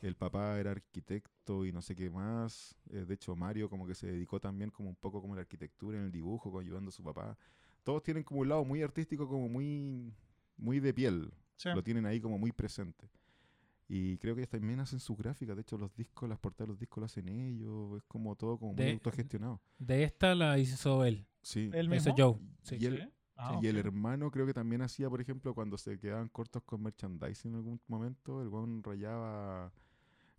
[0.00, 2.76] El papá era arquitecto y no sé qué más.
[2.90, 5.98] Eh, de hecho, Mario como que se dedicó también como un poco como la arquitectura
[5.98, 7.36] en el dibujo, como ayudando a su papá.
[7.82, 10.12] Todos tienen como un lado muy artístico, como muy,
[10.56, 11.32] muy de piel.
[11.56, 11.70] Sí.
[11.74, 13.08] Lo tienen ahí como muy presente.
[13.88, 15.54] Y creo que también hacen sus gráficas.
[15.56, 17.96] De hecho, los discos, las portadas de los discos lo hacen ellos.
[17.96, 19.60] Es como todo como muy De- autogestionado.
[19.78, 21.24] De esta la hizo él.
[21.40, 21.70] Sí.
[21.72, 22.14] ¿El Ese mismo?
[22.18, 22.40] Joe.
[22.62, 22.76] Sí.
[22.80, 23.12] Y él, Sí.
[23.38, 26.82] Ah, y el hermano creo que también hacía, por ejemplo, cuando se quedaban cortos con
[26.82, 29.70] merchandising en algún momento, el weón rayaba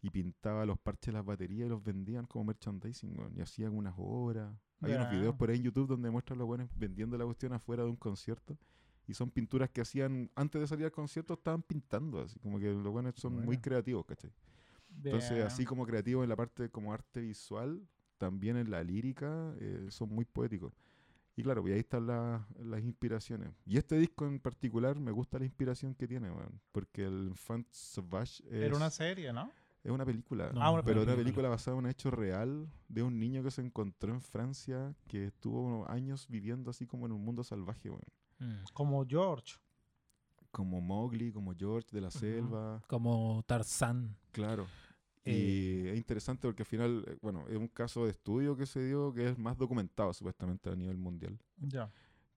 [0.07, 3.75] y pintaba los parches de las baterías y los vendían como merchandising, weón, y hacían
[3.75, 4.53] unas obras.
[4.81, 5.11] Hay unos Ya.
[5.11, 7.95] videos por ahí en YouTube donde muestran los buenos vendiendo la cuestión afuera de un
[7.97, 8.57] concierto.
[9.07, 12.71] Y son pinturas que hacían, antes de salir al concierto, estaban pintando, así como que
[12.73, 13.61] los buenos son muy Bueno.
[13.61, 14.31] creativos, ¿cachai?
[15.03, 15.47] Entonces, Bien.
[15.47, 20.09] así como creativos en la parte como arte visual, también en la lírica, eh, son
[20.09, 20.73] muy poéticos.
[21.35, 23.51] Y claro, pues ahí están la- las inspiraciones.
[23.65, 27.67] Y este disco en particular me gusta la inspiración que tiene, weón, porque el Infant
[27.71, 29.51] Sauvage es, Era una serie, ¿no?
[29.83, 31.23] Es una película, No, Ah, una pero una película.
[31.23, 35.25] película basada en un hecho real de un niño que se encontró en Francia que
[35.27, 38.01] estuvo unos años viviendo así como en un mundo salvaje, weón.
[38.39, 38.63] Mm.
[38.73, 39.55] Como George.
[40.51, 42.81] Como Mowgli, como George de la selva.
[42.87, 44.15] Como Tarzán.
[44.31, 44.67] Claro.
[45.25, 48.65] Eh, Y es interesante porque al final, eh, bueno, es un caso de estudio que
[48.65, 51.37] se dio que es más documentado supuestamente a nivel mundial.
[51.57, 51.91] Ya.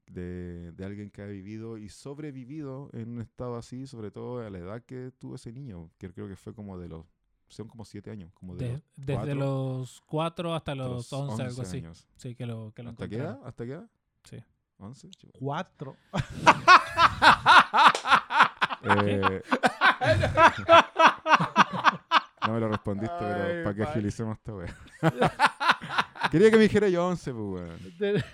[0.07, 4.51] De, de alguien que ha vivido y sobrevivido en un estado así, sobre todo a
[4.51, 7.07] la edad que tuvo ese niño, que creo que fue como de los,
[7.51, 11.43] son como siete años, como de De- los desde cuatro los 4 hasta los 11,
[11.43, 11.77] algo así.
[11.79, 12.09] años.
[12.17, 13.39] Sí, que lo, que lo ¿Hasta qué edad?
[13.45, 13.87] ¿Hasta qué edad?
[14.25, 14.43] Sí.
[14.79, 15.11] ¿11?
[15.17, 15.39] Chuta.
[15.39, 15.97] Cuatro.
[18.83, 19.21] Eh,
[22.47, 24.75] no me lo respondiste, pero para que agilicemos esta wea.
[26.31, 27.79] Quería que me dijera yo 11, pues, weón.
[27.99, 28.25] Te-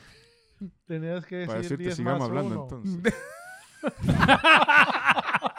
[0.87, 2.83] Tenías que Para decir decirte, 10 sigamos más hablando uno.
[2.83, 3.15] entonces.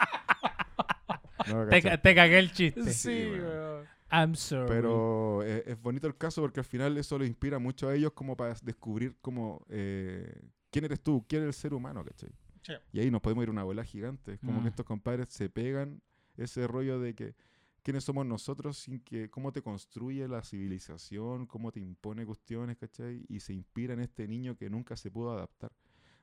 [1.52, 2.82] No, Te, cagué el chiste.
[2.84, 3.40] Sí, Sí, weón.
[3.44, 3.86] weón.
[4.10, 4.66] I'm sorry.
[4.68, 8.12] Pero eh, es bonito el caso porque al final eso les inspira mucho a ellos
[8.12, 12.30] como para descubrir como eh, quién eres tú, quién es el ser humano, ¿cachai?
[12.62, 12.72] Sí.
[12.92, 14.32] Y ahí nos podemos ir a una bola gigante.
[14.34, 14.62] Es como Mm.
[14.62, 16.00] que estos compadres se pegan
[16.38, 17.34] ese rollo de que
[17.82, 23.24] quiénes somos nosotros sin que cómo te construye la civilización, cómo te impone cuestiones, ¿cachai?
[23.28, 25.70] Y se inspira en este niño que nunca se pudo adaptar.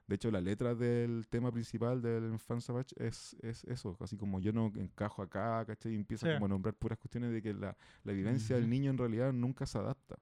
[0.07, 4.39] De hecho, la letra del tema principal del Fan Savage es, es eso, así como
[4.39, 5.93] yo no encajo acá, ¿cachai?
[5.93, 6.33] Y empieza Sí.
[6.33, 9.65] como a nombrar puras cuestiones de que la, la vivencia del niño en realidad nunca
[9.65, 10.17] se adapta.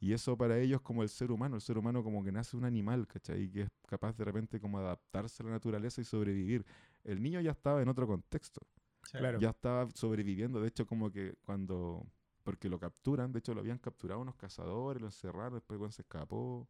[0.00, 2.64] Y eso para ellos como el ser humano, el ser humano como que nace un
[2.64, 3.42] animal, ¿cachai?
[3.44, 6.66] Y que es capaz de repente como adaptarse a la naturaleza y sobrevivir.
[7.04, 8.60] El niño ya estaba en otro contexto,
[9.04, 9.18] Sí.
[9.18, 9.38] Claro.
[9.38, 12.04] ya estaba sobreviviendo, de hecho como que cuando,
[12.42, 16.02] porque lo capturan, de hecho lo habían capturado unos cazadores, lo encerraron, después cuando se
[16.02, 16.66] escapó.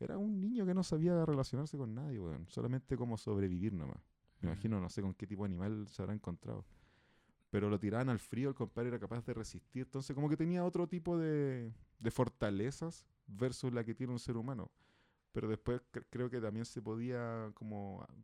[0.00, 4.02] Era un niño que no sabía relacionarse con nadie, weón, solamente como sobrevivir nomás.
[4.40, 4.52] Me Mm.
[4.52, 6.64] imagino, no sé con qué tipo de animal se habrá encontrado.
[7.50, 9.82] Pero lo tiraban al frío, el compadre era capaz de resistir.
[9.82, 14.36] Entonces, como que tenía otro tipo de, de fortalezas versus la que tiene un ser
[14.36, 14.70] humano.
[15.32, 18.14] Pero después cre- creo que también se podía como ah,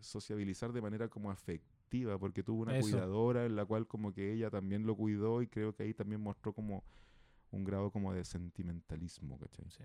[0.00, 2.82] sociabilizar de manera como afectiva, porque tuvo una Eso.
[2.82, 6.20] cuidadora en la cual como que ella también lo cuidó y creo que ahí también
[6.20, 6.82] mostró como
[7.52, 9.70] un grado como de sentimentalismo, ¿cachai?
[9.70, 9.84] Sí.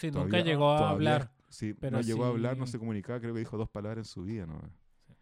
[0.00, 1.32] Sí, Todavía- nunca llegó a todavía- hablar.
[1.48, 4.10] Sí, pero no llegó a hablar, no se comunicaba, creo que dijo dos palabras en
[4.10, 4.60] su vida, ¿no?
[5.06, 5.14] Sí.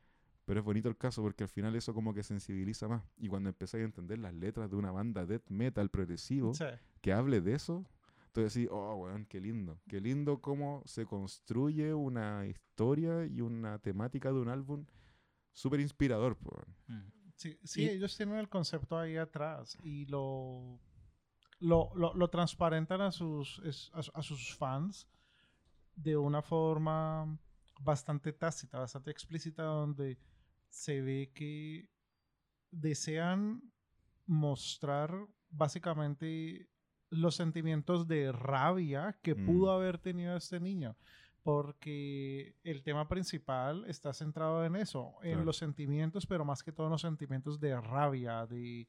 [0.44, 3.02] Pero es bonito el caso porque al final eso como que sensibiliza más.
[3.16, 6.64] Y cuando empezáis a entender las letras de una banda death metal progresivo Sí.
[7.00, 7.84] que hable de eso,
[8.26, 9.78] entonces decís, oh, weón, qué lindo.
[9.88, 14.84] Qué lindo cómo se construye una historia y una temática de un álbum
[15.52, 16.76] súper inspirador, po, weón.
[17.02, 17.10] Mm.
[17.36, 20.78] Sí, sí, Y- ellos tienen el concepto ahí atrás y lo,
[21.60, 23.60] lo, lo, lo transparentan a sus,
[23.92, 25.08] a, su- a sus fans
[25.96, 27.38] de una forma
[27.80, 30.18] bastante tácita, bastante explícita, donde
[30.68, 31.88] se ve que
[32.70, 33.62] desean
[34.26, 35.12] mostrar
[35.50, 36.68] básicamente
[37.10, 39.46] los sentimientos de rabia que Mm.
[39.46, 40.96] pudo haber tenido este niño.
[41.42, 45.44] Porque el tema principal está centrado en eso, en Claro.
[45.44, 48.86] los sentimientos, pero más que todo en los sentimientos de rabia, de,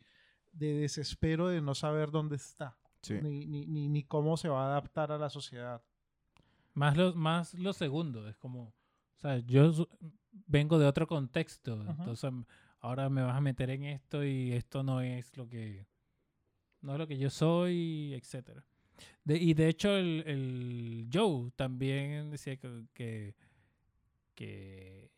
[0.52, 3.20] de desespero de no saber dónde está, Sí.
[3.22, 5.82] ni, ni, ni, ni cómo se va a adaptar a la sociedad.
[6.74, 9.72] Más lo, más lo segundo, es como, o sea, yo
[10.48, 11.92] vengo de otro contexto, Ajá.
[11.98, 12.46] entonces m-
[12.80, 15.86] ahora me vas a meter en esto y esto no es lo que,
[16.82, 18.66] no es lo que yo soy, etcétera.
[19.24, 23.36] De, y de hecho el, el Joe también decía que, que,
[24.36, 25.12] que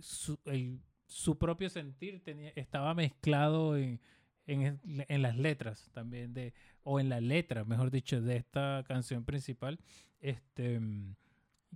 [0.00, 4.00] su, el- su propio sentir tenía, estaba mezclado en,
[4.48, 9.24] en, en las letras también de o en la letra mejor dicho de esta canción
[9.24, 9.78] principal
[10.20, 10.80] este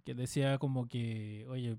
[0.04, 1.78] que decía como que oye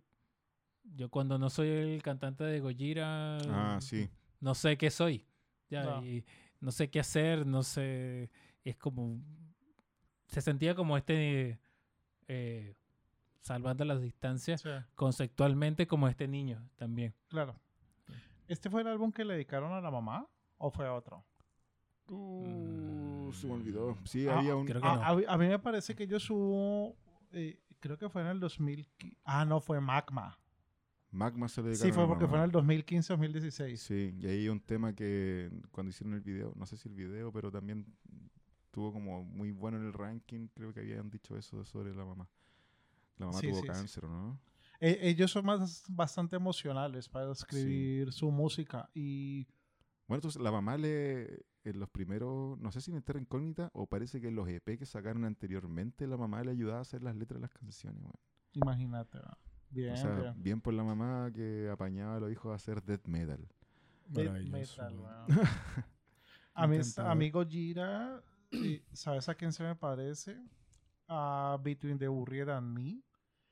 [0.95, 4.07] yo cuando no soy el cantante de Gojira Ah, sí.
[4.39, 5.25] no sé qué soy
[5.69, 6.05] ya No.
[6.05, 6.23] y
[6.61, 8.29] no sé qué hacer no sé
[8.63, 9.19] es como
[10.27, 11.59] se sentía como este
[12.27, 12.75] eh,
[13.41, 17.59] salvando las distancias Sí, conceptualmente como este niño también claro.
[18.47, 20.27] ¿Este fue el álbum que le dedicaron a la mamá
[20.65, 21.25] o fue otro?
[22.07, 23.97] Uh, se me olvidó.
[24.05, 24.65] Sí, Ah, había un...
[24.65, 25.03] creo que A, no.
[25.03, 26.95] a mí- a mí me parece que ellos hubo,
[27.31, 28.87] eh, creo que fue en el 2000.
[29.25, 30.37] Ah, no, fue Magma.
[31.11, 33.75] Magma se le Sí, fue porque fue en el 2015-2016.
[33.77, 36.95] Sí, y ahí hay un tema que cuando hicieron el video, no sé si el
[36.95, 37.85] video, pero también
[38.71, 42.27] tuvo como muy bueno en el ranking, creo que habían dicho eso sobre la mamá.
[43.17, 43.67] La mamá Sí, tuvo sí, sí.
[43.67, 44.39] cáncer, ¿no?
[44.79, 49.47] E- ellos son más, bastante emocionales para escribir su música y
[50.13, 53.87] Bueno, entonces la mamá le, en los primeros, no sé si en Terra Incógnita o
[53.87, 57.15] parece que en los EP que sacaron anteriormente, la mamá le ayudaba a hacer las
[57.15, 58.13] letras de las canciones, weón.
[58.53, 59.17] imagínate.
[59.17, 59.35] ¿va?
[59.71, 60.33] Bien, O sea, bien.
[60.37, 63.49] bien por la mamá que apañaba a los hijos a hacer death metal.
[64.05, 65.25] Death metal, weón.
[66.53, 68.21] a mi amigo Gira,
[68.91, 70.37] ¿sabes a quién se me parece?
[71.07, 73.01] A Between the Buried and Me.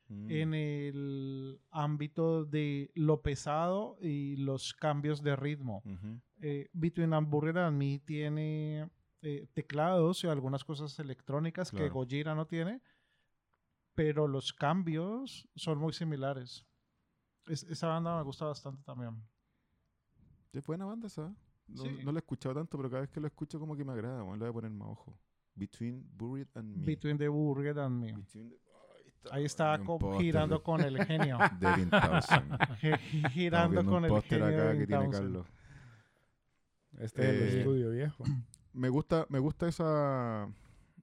[0.08, 0.30] Mm.
[0.30, 5.82] en el ámbito de lo pesado y los cambios de ritmo.
[5.86, 6.20] Ujú.
[6.40, 8.90] Eh, Between Unburied and Me tiene
[9.22, 11.94] eh, teclados y algunas cosas electrónicas que Claro.
[11.94, 12.82] Gojira no tiene,
[13.94, 16.66] pero los cambios son muy similares.
[17.46, 19.22] Es- esa banda me gusta bastante también.
[20.52, 21.34] Es buena banda esa.
[21.68, 21.98] No, Sí.
[22.04, 24.22] no la he escuchado tanto, pero cada vez que lo escucho como que me agrada.
[24.24, 24.38] weón.
[24.38, 25.18] Le voy a poner más ojo.
[25.54, 26.84] Between Buried and Me.
[26.84, 28.12] Between the Buried and Me.
[28.12, 28.58] Between the-
[29.30, 29.46] Ahí
[29.84, 31.38] co- póster girando con el genio.
[31.60, 32.58] Devin Townsend.
[33.32, 35.12] Girando con el genio acá de que tiene Townsend.
[35.24, 35.46] Carlos.
[36.98, 38.24] Este es el Eh, estudio viejo.
[38.74, 40.48] Me gusta, me gusta esa,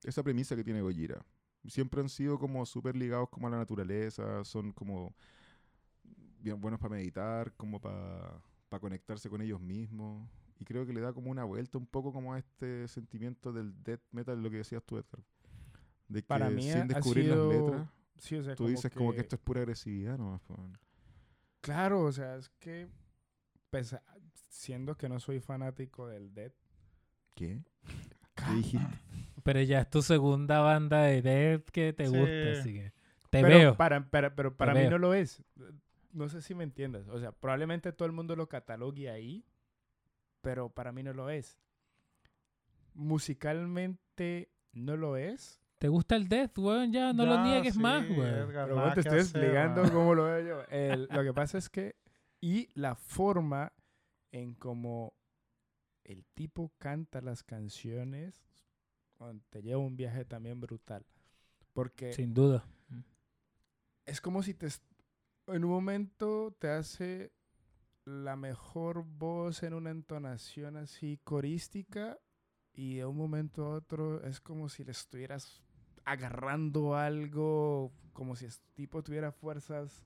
[0.04, 1.24] esa premisa que tiene Gojira.
[1.68, 5.14] Siempre han sido como súper ligados como a la naturaleza, son como
[6.40, 8.42] bien buenos para meditar, como para
[8.80, 10.28] conectarse con ellos mismos.
[10.58, 13.72] Y creo que le da como una vuelta un poco como a este sentimiento del
[13.84, 15.22] death metal, lo que decías tú, Edgar.
[16.08, 17.88] De que Para mí sin ha descubrir sido- las letras,
[18.20, 20.42] Sí, o sea, tú dices como que esto es pura agresividad nomás.
[20.50, 20.78] weón.
[21.62, 22.88] Claro, o sea, es que,
[23.70, 23.96] pues,
[24.50, 26.52] siendo que no soy fanático del Dead,
[27.36, 27.64] ¿Qué?
[28.36, 28.88] ¿Qué dijiste?
[29.44, 32.18] Pero ya es tu segunda banda de Death que te Sí.
[32.18, 32.92] gusta, así que
[33.30, 33.78] te pero veo.
[33.78, 34.92] Para, para- pero para mí veo.
[34.92, 35.42] no lo es.
[36.12, 37.08] No sé si me entiendas.
[37.08, 39.46] O sea, probablemente todo el mundo lo catalogue ahí,
[40.42, 41.58] pero para mí no lo es.
[42.94, 45.59] Musicalmente no lo es.
[45.80, 46.92] ¿Te gusta el Death, weón?
[46.92, 48.26] Ya, no lo niegues sí, más, weón.
[48.28, 49.92] Edgar, Pero bueno, te estoy explicando man.
[49.92, 50.64] cómo lo veo yo.
[50.70, 51.96] El- lo que pasa es que,
[52.42, 53.72] y la forma
[54.32, 55.14] en cómo
[56.04, 58.42] el tipo canta las canciones,
[59.50, 61.06] te lleva un viaje también brutal.
[61.74, 62.66] Porque Sin duda.
[64.06, 64.68] es como si te
[65.48, 67.32] en un momento te hace
[68.06, 72.18] la mejor voz en una entonación así corística
[72.74, 75.62] y de un momento a otro es como si le estuvieras
[76.12, 80.04] agarrando algo, como si el tipo tuviera fuerzas,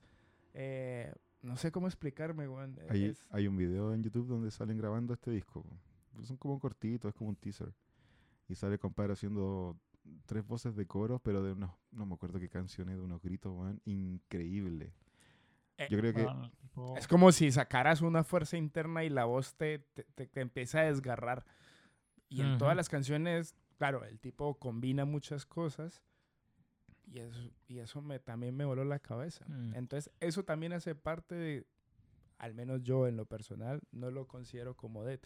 [0.53, 2.77] eh, no sé cómo explicarme, weón.
[2.89, 5.63] Hay, Es- hay un video en YouTube donde salen grabando este disco.
[5.63, 6.23] po.
[6.23, 7.73] Son como cortitos, es como un teaser.
[8.47, 9.77] Y sale el compadre haciendo
[10.25, 13.51] tres voces de coro, pero de unos, no me acuerdo qué canciones, de unos gritos,
[13.53, 14.93] weón, increíble.
[15.77, 16.27] Eh, Yo creo que
[16.97, 20.79] Es como si sacaras una fuerza interna y la voz te, te, te- te empieza
[20.79, 21.45] a desgarrar.
[22.29, 22.77] Y en todas Ujú.
[22.77, 26.01] las canciones, claro, el tipo combina muchas cosas.
[27.05, 29.43] Y eso, y eso me, también me voló la cabeza.
[29.49, 29.75] Mm.
[29.75, 31.67] Entonces, eso también hace parte de,
[32.37, 35.19] al menos yo en lo personal, no lo considero como dead.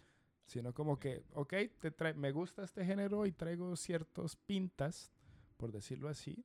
[0.48, 5.12] Sino como que, ok, te trae, me gusta este género y traigo ciertos pintas,
[5.58, 6.44] por decirlo así.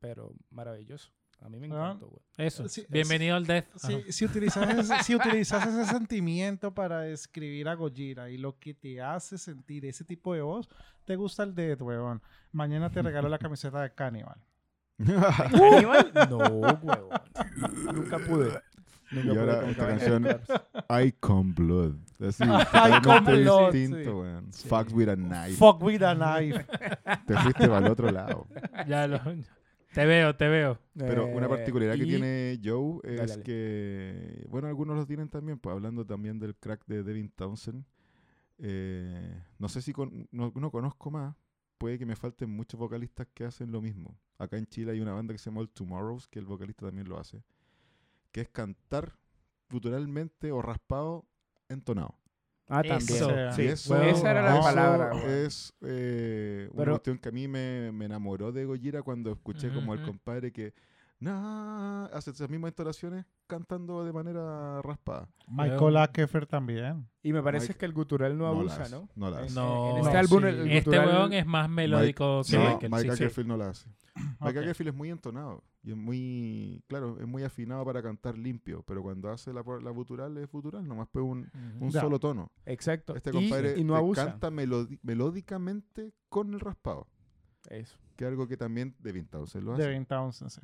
[0.00, 1.12] Pero maravilloso.
[1.42, 1.90] A mí me Ah.
[1.92, 2.22] encantó, güey.
[2.38, 2.68] Eso.
[2.68, 3.66] Sí, es- Bienvenido al Death.
[4.08, 9.00] Si, utilizas ese, si utilizas ese sentimiento para describir a Gojira y lo que te
[9.00, 10.68] hace sentir ese tipo de voz,
[11.04, 12.20] te gusta el Dead, weón.
[12.52, 14.40] Mañana te regalo la camiseta de Cannibal.
[14.98, 16.10] ¿Caníbal?
[16.30, 17.20] No, huevón.
[17.94, 18.50] Nunca pude.
[19.10, 21.94] Nunca Y pude ahora esta Cannibal canción, Icon Blood.
[22.26, 24.08] Así, Icon totalmente Blood, distinto, sí.
[24.08, 24.52] weón.
[24.52, 24.68] Sí.
[24.68, 25.52] Fuck with a knife.
[25.56, 26.66] Fuck with a knife.
[27.26, 28.46] Te fuiste para el otro lado.
[28.88, 29.20] Ya lo-
[29.96, 30.78] Te veo, te veo.
[30.94, 33.42] Pero una Eh, particularidad que y- tiene Joe es Dale, dale.
[33.44, 37.84] que, bueno, algunos lo tienen también, pues hablando también del crack de Devin Townsend.
[38.58, 41.34] eh, no sé si con- no, no conozco más,
[41.78, 44.18] puede que me falten muchos vocalistas que hacen lo mismo.
[44.38, 47.06] Acá en Chile hay una banda que se llama All Tomorrows, que el vocalista también
[47.08, 47.42] lo hace,
[48.32, 49.12] que es cantar
[49.70, 51.26] guturalmente o raspado
[51.68, 52.16] entonado.
[52.68, 52.98] Ah, también.
[53.16, 53.30] Eso.
[53.52, 55.10] Sí, eso- esa era la eso palabra.
[55.24, 59.72] Es eh, una Pero- cuestión que a mí me, me enamoró de Gojira cuando escuché
[59.72, 60.74] como el compadre que
[61.18, 65.28] na, hace esas mismas entonaciones cantando de manera raspada.
[65.48, 67.08] Michael Akefer también.
[67.22, 69.08] Y me parece Mike- que el gutural no abusa, ¿no?
[69.14, 69.54] no la hace.
[69.54, 70.46] No, en este no, álbum sí.
[70.48, 72.90] el, el Este weón es más melódico que no, Michael.
[72.90, 73.22] Mike sí, sí.
[73.24, 73.88] Akerfield no la hace.
[74.16, 74.56] Mike Ok.
[74.64, 79.02] Akerfield es muy entonado y es muy, claro, es muy afinado para cantar limpio, pero
[79.04, 81.48] cuando hace la, la gutural es gutural, nomás pues un,
[81.92, 82.50] solo tono.
[82.64, 83.14] Exacto.
[83.14, 87.06] Este Y- compadre y, no canta melódicamente con el raspado,
[87.70, 87.96] Eso.
[88.16, 89.82] que es algo que también Devin Townsend lo hace.
[89.84, 90.60] Devin Townsend, sí.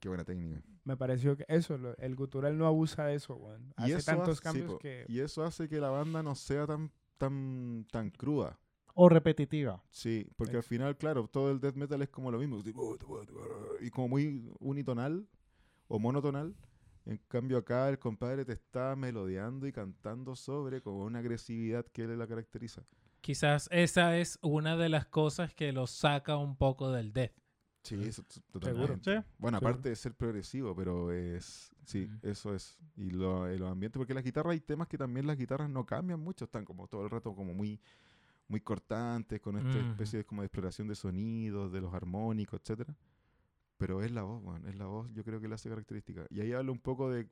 [0.00, 0.60] Qué buena técnica.
[0.82, 3.72] Me pareció que eso, lo- el gutural no abusa de eso, weón.
[3.78, 5.04] Y Hace eso tantos hace- sí, cambios po, que...
[5.08, 8.58] y eso hace que la banda no sea tan tan tan cruda.
[8.94, 9.82] O repetitiva.
[9.90, 12.62] Sí, porque al final, claro, todo el death metal es como lo mismo,
[13.80, 15.26] y como muy unitonal
[15.88, 16.54] o monotonal.
[17.06, 22.06] En cambio acá el compadre te está melodiando y cantando sobre con una agresividad que
[22.06, 22.82] le la caracteriza.
[23.20, 27.32] Quizás esa es una de las cosas que lo saca un poco del Death.
[27.82, 29.18] Sí, eso totalmente.
[29.18, 29.26] Sí.
[29.38, 29.72] Bueno, Seguro.
[29.72, 32.78] aparte de ser progresivo, pero es sí, eso es.
[32.96, 35.84] Y lo, y los ambientes, porque las guitarras hay temas que también las guitarras no
[35.84, 37.78] cambian mucho, están como todo el rato como muy
[38.48, 42.94] muy cortantes, con esta especie de, como de exploración de sonidos, de los armónicos, etcétera.
[43.76, 46.26] Pero es la voz, es la voz, yo creo que le hace característica.
[46.30, 47.28] Y ahí habla un poco de,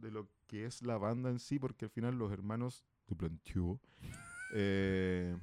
[0.00, 3.78] de lo que es la banda en sí, porque al final los hermanos Duplantier
[4.54, 5.36] eh,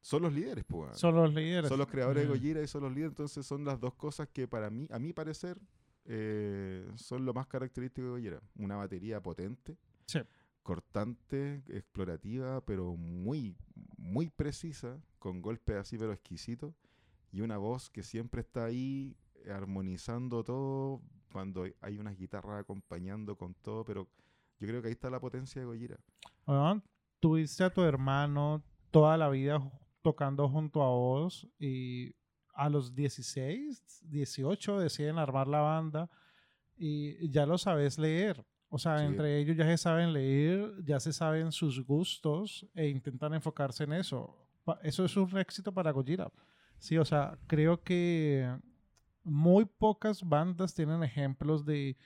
[0.00, 0.96] son los líderes, pues.
[0.98, 1.68] Son los líderes.
[1.68, 4.48] Son los creadores de Gojira y son los líderes, entonces son las dos cosas que
[4.48, 5.58] para mí, a mi parecer,
[6.06, 8.42] eh, son lo más característico de Gojira.
[8.56, 10.20] Una batería potente, Sí.
[10.62, 13.56] Cortante, explorativa, pero muy,
[13.96, 16.74] muy precisa, con golpes así pero exquisitos,
[17.32, 19.16] y una voz que siempre está ahí
[19.50, 21.00] armonizando todo,
[21.32, 24.08] cuando hay unas guitarras acompañando con todo, pero
[24.58, 25.98] yo creo que ahí está la potencia de Gojira.
[26.46, 26.82] Weón,
[27.20, 29.60] tuviste a tu hermano toda la vida
[30.02, 32.14] tocando junto a vos y
[32.54, 36.10] a los 16, 18 deciden armar la banda
[36.76, 38.44] y ya lo sabes leer.
[38.72, 39.04] O sea, Sí.
[39.06, 43.92] entre ellos ya se saben leer, ya se saben sus gustos e intentan enfocarse en
[43.94, 44.36] eso.
[44.82, 46.30] Eso es un éxito para Gojira.
[46.78, 48.48] Sí, o sea, creo que
[49.24, 51.96] muy pocas bandas tienen ejemplos de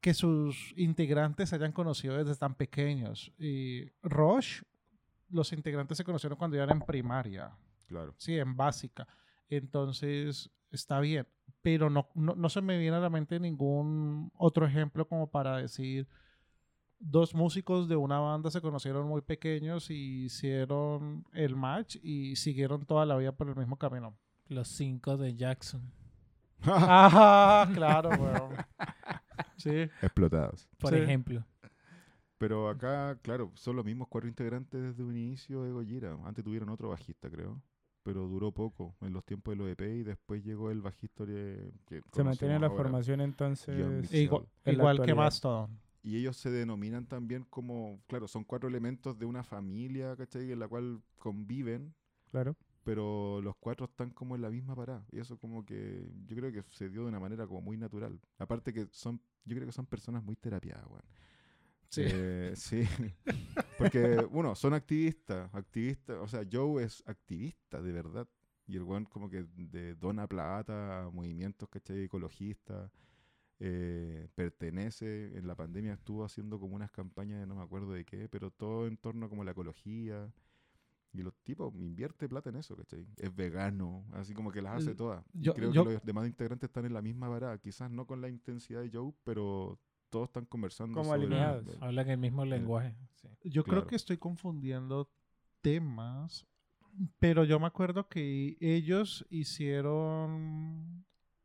[0.00, 3.32] que sus integrantes se hayan conocido desde tan pequeños.
[3.38, 4.62] Y Rush,
[5.28, 7.52] los integrantes se conocieron cuando ya eran en primaria,
[7.86, 8.14] Claro.
[8.16, 9.06] sí, en básica.
[9.48, 11.26] Entonces, está bien.
[11.62, 15.56] Pero no, no, no se me viene a la mente ningún otro ejemplo como para
[15.58, 16.06] decir
[17.00, 22.84] dos músicos de una banda se conocieron muy pequeños y hicieron el match y siguieron
[22.86, 24.16] toda la vida por el mismo camino.
[24.48, 25.92] Los cinco de Jackson.
[26.62, 28.54] Ajá, claro, weón.
[29.56, 29.70] Sí.
[30.02, 30.68] Explotados.
[30.78, 31.00] Por Sí.
[31.00, 31.44] ejemplo.
[32.38, 36.16] Pero acá, claro, son los mismos cuatro integrantes desde un inicio de Gojira.
[36.24, 37.60] Antes tuvieron otro bajista, creo.
[38.08, 41.72] Pero duró poco en los tiempos de los EP y después llegó el bajista que,
[42.14, 42.82] Se mantiene la ahora.
[42.82, 43.76] formación entonces.
[44.14, 45.14] Igual, En igual que.
[45.14, 45.78] Mastodon.
[46.02, 50.50] Y ellos se denominan también como, claro, son cuatro elementos de una familia, ¿cachai?
[50.50, 51.92] En la cual conviven,
[52.30, 52.56] Claro.
[52.82, 55.04] pero los cuatro están como en la misma parada.
[55.12, 58.18] Y eso como que yo creo que se dio de una manera como muy natural.
[58.38, 61.02] Aparte que son, yo creo que son personas muy terapiadas, weón.
[61.90, 62.02] Sí.
[62.04, 62.82] Eh, sí.
[63.78, 68.28] Porque, bueno, son activistas, activistas, o sea, Joe es activista de verdad.
[68.66, 72.02] Y el weón como que de dona plata a movimientos, ¿cachai?
[72.04, 72.90] Ecologistas.
[73.60, 78.04] eh, pertenece, en la pandemia estuvo haciendo como unas campañas de no me acuerdo de
[78.04, 80.32] qué, pero todo en torno a como la ecología.
[81.12, 83.06] Y los tipos invierte plata en eso, ¿cachai?
[83.16, 85.24] Es vegano, así como que las hace todas.
[85.32, 88.20] Yo- creo yo- que los demás integrantes están en la misma parada, quizás no con
[88.20, 89.80] la intensidad de Joe, pero
[90.10, 90.94] todos están conversando.
[90.94, 91.76] Como sobre- alineados.
[91.80, 92.94] Hablan el mismo lenguaje.
[93.14, 93.28] sí.
[93.44, 95.08] Yo creo que estoy confundiendo
[95.60, 96.46] temas,
[97.18, 101.04] pero yo me acuerdo que ellos hicieron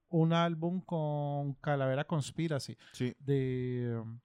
[0.09, 4.19] un álbum con Calavera Conspiracy Sí, de um,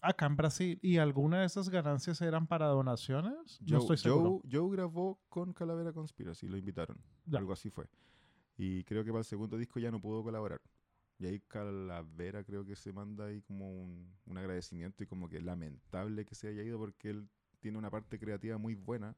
[0.00, 3.60] acá en Brasil y alguna de esas ganancias eran para donaciones.
[3.62, 4.40] No estoy seguro.
[4.44, 6.96] Joe- Joe grabó con Calavera Conspiracy, lo invitaron.
[7.24, 7.38] Ya.
[7.38, 7.86] Algo así fue.
[8.56, 10.60] Y creo que para el segundo disco ya no pudo colaborar.
[11.18, 15.40] Y ahí Calavera creo que se manda ahí como un, un agradecimiento y como que
[15.40, 17.28] lamentable que se haya ido porque él
[17.60, 19.16] tiene una parte creativa muy buena.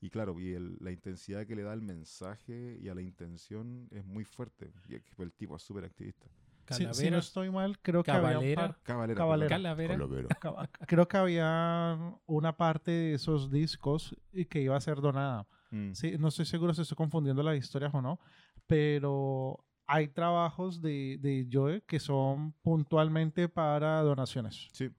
[0.00, 3.86] Y claro, y el- la intensidad que le da al mensaje y a la intención
[3.90, 4.72] es muy fuerte.
[4.88, 6.26] Y es que el tipo es súper activista.
[6.70, 7.10] Si, si Calavera.
[7.10, 8.78] no estoy mal, creo que había Cavalera.
[8.84, 9.48] Cavalera.
[9.48, 9.98] Calavera.
[10.86, 15.46] Creo que había una parte de esos discos y que iba a ser donada.
[15.72, 15.92] Mm.
[15.94, 18.20] Sí, no estoy seguro si estoy confundiendo las historias o no,
[18.68, 19.58] pero
[19.92, 24.68] hay trabajos de, de Joe que son puntualmente para donaciones.
[24.72, 24.90] Sí,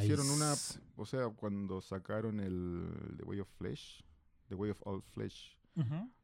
[0.00, 0.80] Hicieron una, Nice.
[0.96, 4.02] o sea, cuando sacaron el The Way of Flesh,
[4.48, 5.56] The Way of All Flesh,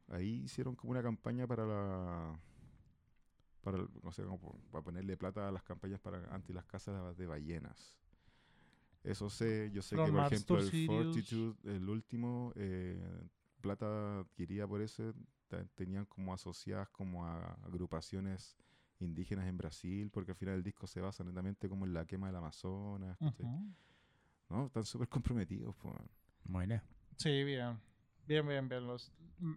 [0.09, 2.39] ahí hicieron como una campaña para la,
[3.61, 7.15] para, el- o sea, como para ponerle plata a las campañas para anti las casas
[7.17, 7.97] de ballenas.
[9.03, 10.87] Eso sé, yo sé que por Mars ejemplo el.
[10.87, 13.01] Fortitude, el último, eh,
[13.61, 15.13] plata adquirida por ese,
[15.75, 18.57] tenían como asociadas como a agrupaciones
[18.99, 22.27] indígenas en Brasil, porque al final el disco se basa netamente como en la quema
[22.27, 23.17] del Amazonas.
[24.49, 24.65] ¿no?
[24.67, 26.07] Están súper comprometidos, man.
[26.43, 26.81] Bueno.
[27.17, 27.79] Sí, bien.
[28.27, 28.85] Bien, bien, bien.
[28.87, 29.11] Los,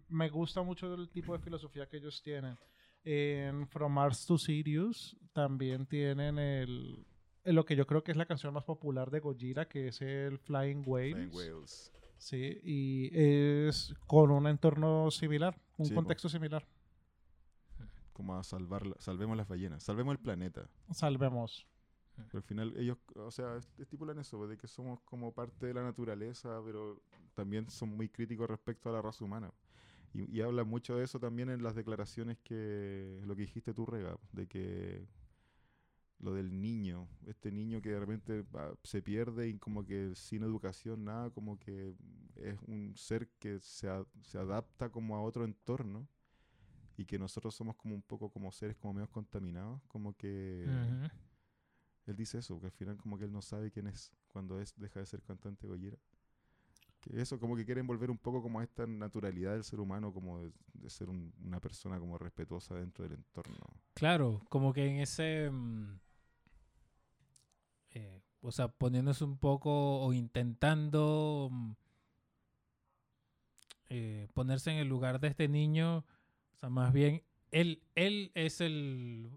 [0.08, 2.56] me gusta mucho el tipo de filosofía que ellos tienen.
[3.04, 7.06] En From Mars to Sirius también tienen el,
[7.44, 10.00] el- lo que yo creo que es la canción más popular de Gojira, que es
[10.02, 11.12] el Flying Whales.
[11.30, 11.92] Flying Whales.
[12.18, 16.66] Sí, y es con un entorno similar, un Sí, contexto similar.
[18.12, 20.68] Como a salvar, salvemos las ballenas, salvemos el planeta.
[20.92, 21.66] Salvemos.
[22.30, 25.74] Pero al final ellos, o sea, est- estipulan eso, de que somos como parte de
[25.74, 27.00] la naturaleza, pero
[27.34, 29.52] también son muy críticos respecto a la raza humana.
[30.14, 33.86] Y, y habla mucho de eso también en las declaraciones que, lo que dijiste tú,
[33.86, 35.06] Rega, de que
[36.18, 40.42] lo del niño, este niño que de repente va- se pierde y como que sin
[40.42, 41.94] educación, nada, como que
[42.36, 46.08] es un ser que se, a- se adapta como a otro entorno
[46.96, 50.64] y que nosotros somos como un poco como seres como medio contaminados, como que...
[52.06, 54.74] Él dice eso, que al final como que él no sabe quién es cuando es
[54.78, 55.98] deja de ser cantante Gojira.
[57.00, 60.12] Que eso, como que quieren volver un poco como a esta naturalidad del ser humano,
[60.12, 63.56] como de, de ser un- una persona como respetuosa dentro del entorno.
[63.94, 65.50] Claro, como que en ese...
[65.50, 65.98] mm,
[67.96, 71.72] eh, o sea, poniéndose un poco o intentando mm,
[73.88, 75.98] eh, ponerse en el lugar de este niño,
[76.54, 77.22] o sea, más bien,
[77.52, 79.30] él, él es el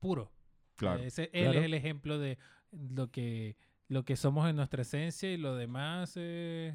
[0.00, 0.30] puro.
[0.76, 1.02] Claro.
[1.02, 1.58] Ese- él Claro.
[1.60, 2.38] es el ejemplo de
[2.72, 3.56] lo que,
[3.88, 6.74] lo que somos en nuestra esencia y lo demás es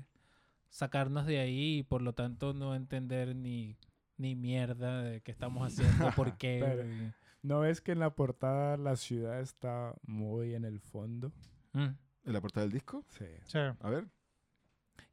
[0.69, 3.77] sacarnos de ahí y por lo tanto no entender ni,
[4.17, 6.59] ni mierda de qué estamos haciendo, por qué.
[6.61, 11.31] Pero- ¿No ves que en la portada la ciudad está muy en el fondo?
[11.73, 11.87] Mm.
[12.25, 13.03] ¿En la portada del disco?
[13.07, 13.25] Sí.
[13.45, 13.57] Sí.
[13.57, 14.07] A ver.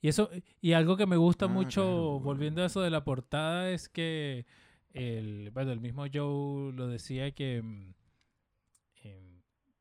[0.01, 3.05] Y eso, y algo que me gusta Ah, mucho, claro, volviendo a eso de la
[3.05, 4.47] portada, es que
[4.91, 7.62] el, bueno, el mismo Joe lo decía que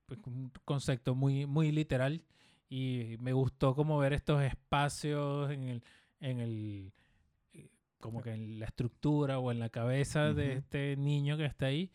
[0.05, 2.23] pues, un concepto muy, muy literal
[2.69, 5.83] y me gustó como ver estos espacios en el,
[6.19, 6.93] en el
[7.53, 7.69] eh,
[7.99, 11.91] como que en la estructura o en la cabeza de este niño que está ahí.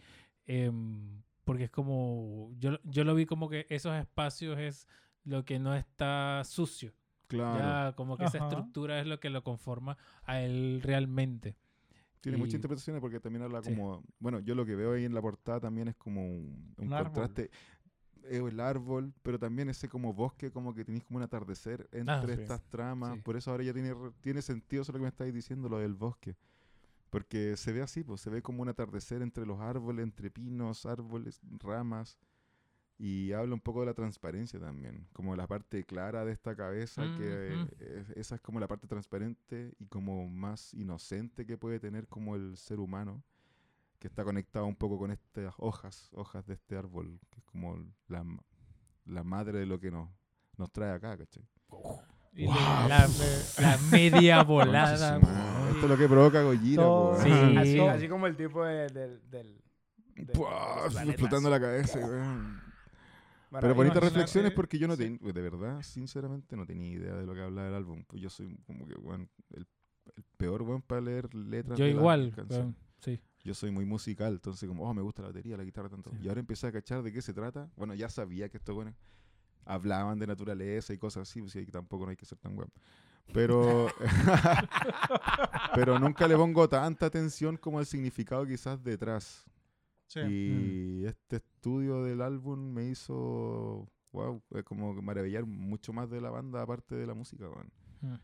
[0.51, 4.87] Em, porque es como, yo, yo lo vi como que esos espacios es
[5.25, 6.93] lo que no está sucio.
[7.29, 7.59] Claro.
[7.59, 8.49] Ya como que esa Ajá.
[8.49, 11.57] estructura es lo que lo conforma a él realmente.
[12.21, 13.71] Tiene Y- muchas interpretaciones porque también habla Sí.
[13.71, 14.03] como.
[14.19, 16.93] Bueno, yo lo que veo ahí en la portada también es como un, un Un
[16.93, 17.13] árbol.
[17.13, 17.51] contraste.
[18.25, 22.13] Es el árbol, pero también ese como bosque, como que tenéis como un atardecer entre
[22.15, 22.43] Ah, sí.
[22.43, 23.15] estas tramas.
[23.15, 23.21] Sí.
[23.23, 25.95] Por eso ahora ya tiene, tiene sentido eso lo que me estáis diciendo, lo del
[25.95, 26.37] bosque.
[27.11, 30.87] Porque se ve así, pues se ve como un atardecer entre los árboles, entre pinos,
[30.87, 32.19] árboles, ramas.
[32.99, 37.09] Y habla un poco de la transparencia también, como la parte clara de esta cabeza,
[37.09, 41.81] que eh, es- esa es como la parte transparente y como más inocente que puede
[41.81, 43.23] tener como el ser humano,
[43.99, 47.77] que está conectado un poco con estas hojas, hojas de este árbol, que es como
[48.09, 48.25] la,
[49.07, 50.11] la madre de lo que nos,
[50.59, 51.49] nos trae acá, ¿cachai?
[52.33, 52.55] Y Wow.
[52.89, 55.19] le- La, media volada.
[55.19, 56.83] Madre, Esto es lo que provoca Gojira,
[57.23, 57.57] Sí.
[57.59, 58.89] Así, así como el tipo de-
[59.31, 59.61] del...
[61.09, 62.61] explotando la cabeza, weón.
[63.61, 65.03] Pero bonitas reflexiones porque yo no sí.
[65.03, 68.05] tenía, de verdad, sinceramente, no tenía idea de lo que hablaba el álbum.
[68.07, 69.67] Pues yo soy como que, el,
[70.17, 71.77] el peor weón para leer letras.
[71.79, 72.33] Yo de igual.
[73.01, 73.21] sí.
[73.43, 76.11] Yo soy muy musical, entonces como, oh, me gusta la batería, la guitarra, tanto.
[76.11, 76.19] Sí.
[76.23, 77.71] Y ahora empecé a cachar de qué se trata.
[77.75, 78.95] Bueno, ya sabía que estos buenos
[79.65, 82.71] hablaban de naturaleza y cosas así, pues que tampoco no hay que ser tan weón.
[83.33, 83.87] Pero,
[85.75, 89.45] pero nunca le pongo tanta atención como el significado quizás detrás.
[90.09, 90.21] sí.
[90.21, 96.31] Y este estudio del álbum me hizo, wow, es como maravillar mucho más de la
[96.31, 97.71] banda aparte de la música, weón.
[98.01, 98.15] Mm.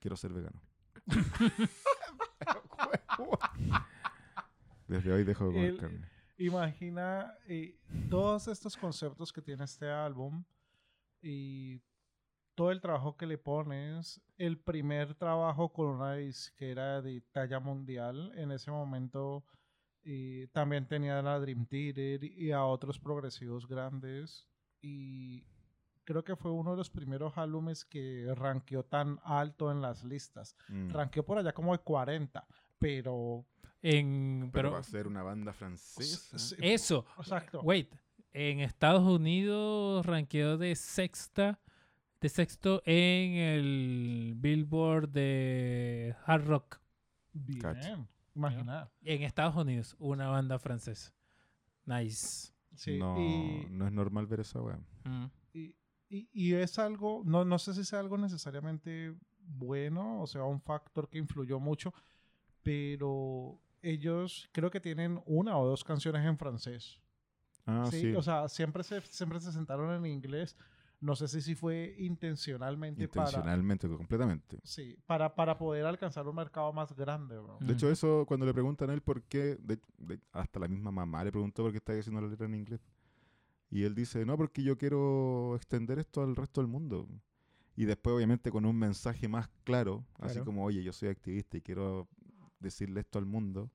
[0.00, 0.60] Quiero ser vegano.
[4.88, 6.08] Desde hoy dejo de comer El- carne.
[6.38, 7.78] Imagina eh,
[8.10, 10.44] todos estos conceptos que tiene este álbum
[11.26, 11.82] y
[12.54, 14.20] todo el trabajo que le pones.
[14.38, 19.44] El primer trabajo con una disquera de talla mundial en ese momento
[20.04, 24.46] eh, también tenía a la Dream Theater y a otros progresivos grandes
[24.80, 25.44] y
[26.04, 30.56] creo que fue uno de los primeros álbumes que ranqueó tan alto en las listas.
[30.68, 30.90] Mm.
[30.90, 32.46] Ranqueó por allá como de 40,
[32.78, 33.44] pero...
[33.82, 36.38] En, Pero pero va a ser una banda francesa.
[36.38, 37.60] Sí, eso, Exacto.
[37.60, 37.94] wait,
[38.38, 41.58] en Estados Unidos ranqueó de sexta,
[42.20, 46.80] de sexto en el Billboard de hard rock.
[47.32, 47.60] Bien.
[47.60, 48.06] Cacho.
[48.34, 48.90] Imagina.
[49.02, 51.14] En Estados Unidos, una banda francesa.
[51.86, 52.52] Nice.
[52.74, 54.78] Sí, no, y, no es normal ver esa weá.
[55.04, 55.30] Mm.
[55.54, 55.74] y-
[56.10, 60.60] y- y es algo, no, no sé si sea algo necesariamente bueno, o sea, un
[60.60, 61.94] factor que influyó mucho,
[62.62, 67.00] pero ellos creo que tienen una o dos canciones en francés.
[67.66, 68.14] Ah, sí, sí.
[68.14, 70.56] O sea, siempre se, siempre se sentaron en inglés.
[71.00, 73.28] No sé si, si fue intencionalmente, para...
[73.28, 74.58] Intencionalmente, completamente.
[74.62, 77.58] Sí, para, para poder alcanzar un mercado más grande, bro.
[77.60, 77.92] De hecho, Mm.
[77.92, 81.30] eso cuando le preguntan a él por qué, de- de- hasta la misma mamá le
[81.32, 82.80] preguntó por qué está haciendo la letra en inglés.
[83.68, 87.06] Y él dice, no, porque yo quiero extender esto al resto del mundo.
[87.74, 91.60] Y después, obviamente, con un mensaje más claro, así como, oye, yo soy activista y
[91.60, 92.08] quiero
[92.58, 93.70] decirle esto al mundo,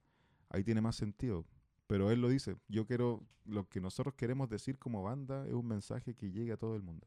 [0.50, 1.46] ahí tiene más sentido.
[1.92, 5.68] Pero él lo dice, yo quiero, lo que nosotros queremos decir como banda es un
[5.68, 7.06] mensaje que llegue a todo el mundo.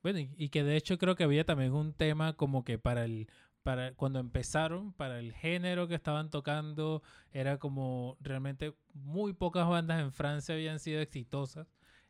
[0.00, 3.28] Bueno, y, que de hecho creo que había también un tema como que para el
[3.64, 7.02] para cuando empezaron, para el género que estaban tocando,
[7.32, 11.66] era como realmente muy pocas bandas en Francia habían sido exitosas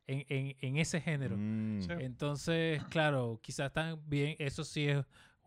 [0.07, 1.37] en, en, en ese género.
[1.39, 1.93] Mm, Sí.
[2.01, 5.03] Entonces, claro, quizás también, eso sí es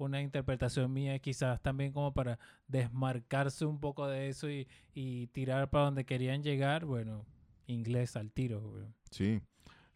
[0.05, 5.69] una interpretación mía, quizás también como para desmarcarse un poco de eso y, y tirar
[5.69, 7.25] para donde querían llegar, bueno,
[7.67, 8.73] inglés al tiro.
[9.11, 9.41] Sí.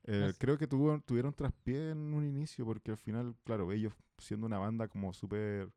[0.05, 4.45] Eh, creo que tuvo, tuvieron traspié en un inicio porque al final, claro, ellos siendo
[4.45, 5.71] una banda como súper,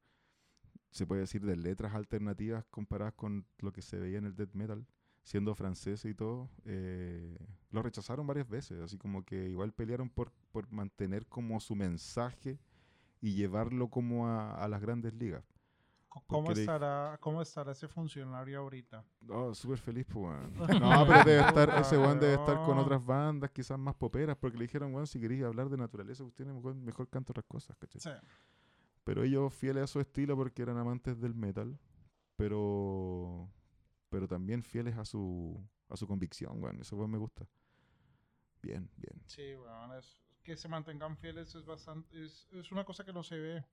[0.90, 4.54] se puede decir, de letras alternativas comparadas con lo que se veía en el death
[4.54, 4.84] metal,
[5.22, 7.36] siendo francés y todo, eh,
[7.70, 12.58] lo rechazaron varias veces, así como que igual pelearon por, por mantener como su mensaje
[13.26, 15.44] y llevarlo como a, a las grandes ligas.
[16.28, 19.04] ¿Cómo le- estará, ¿Cómo estará ese funcionario ahorita?
[19.28, 20.54] Oh, súper feliz, pues, weón.
[20.80, 24.56] No, pero debe estar, ese weón debe estar con otras bandas, quizás más poperas, porque
[24.56, 28.00] le dijeron, weón, si queréis hablar de naturaleza, usted mejor, mejor canta otras cosas, ¿cachai?
[28.00, 28.10] Sí.
[29.04, 31.78] Pero ellos fieles a su estilo porque eran amantes del metal,
[32.36, 33.50] pero
[34.08, 36.80] pero también fieles a su a su convicción, weón.
[36.80, 37.46] Eso weón me gusta.
[38.62, 39.20] Bien, bien.
[39.26, 43.24] Sí, weón, es- que se mantengan fieles es bastante, es, es una cosa que no
[43.24, 43.64] se ve.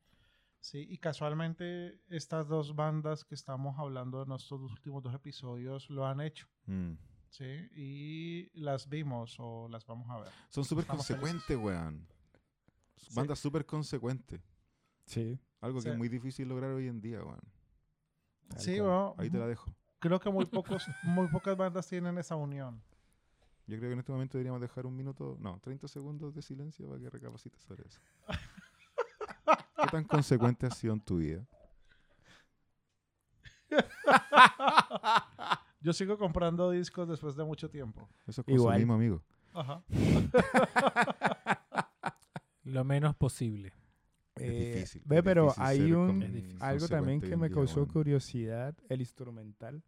[0.59, 6.05] Sí, y casualmente estas dos bandas que estamos hablando en dos últimos dos episodios lo
[6.07, 6.47] han hecho.
[6.65, 6.93] Mm,
[7.29, 7.45] Sí,
[7.75, 10.31] y las vimos o las vamos a ver.
[10.49, 12.07] Son súper consecuentes, weón.
[13.15, 14.39] Bandas súper consecuentes.
[15.05, 15.39] Sí.
[15.59, 15.89] Algo que Sí.
[15.89, 17.41] es muy difícil lograr hoy en día, weón.
[18.57, 19.65] Sí, bueno, Ahí te la dejo.
[19.99, 22.81] creo que muy, pocos, muy pocas bandas tienen esa unión.
[23.65, 26.87] Yo creo que en este momento deberíamos dejar un minuto, no, 30 segundos de silencio
[26.87, 27.99] para que recapacites sobre eso.
[29.77, 31.45] ¿Qué tan consecuente ha sido en tu vida?
[35.81, 38.07] Yo sigo comprando discos después de mucho tiempo.
[38.27, 38.85] Eso es Igual.
[38.85, 39.23] consumismo, amigo.
[39.53, 39.83] Ajá.
[42.63, 43.73] Lo menos posible.
[44.35, 45.01] Es Eh, difícil.
[45.05, 49.83] Ve, pero difícil hay un algo también que me causó curiosidad, el instrumental,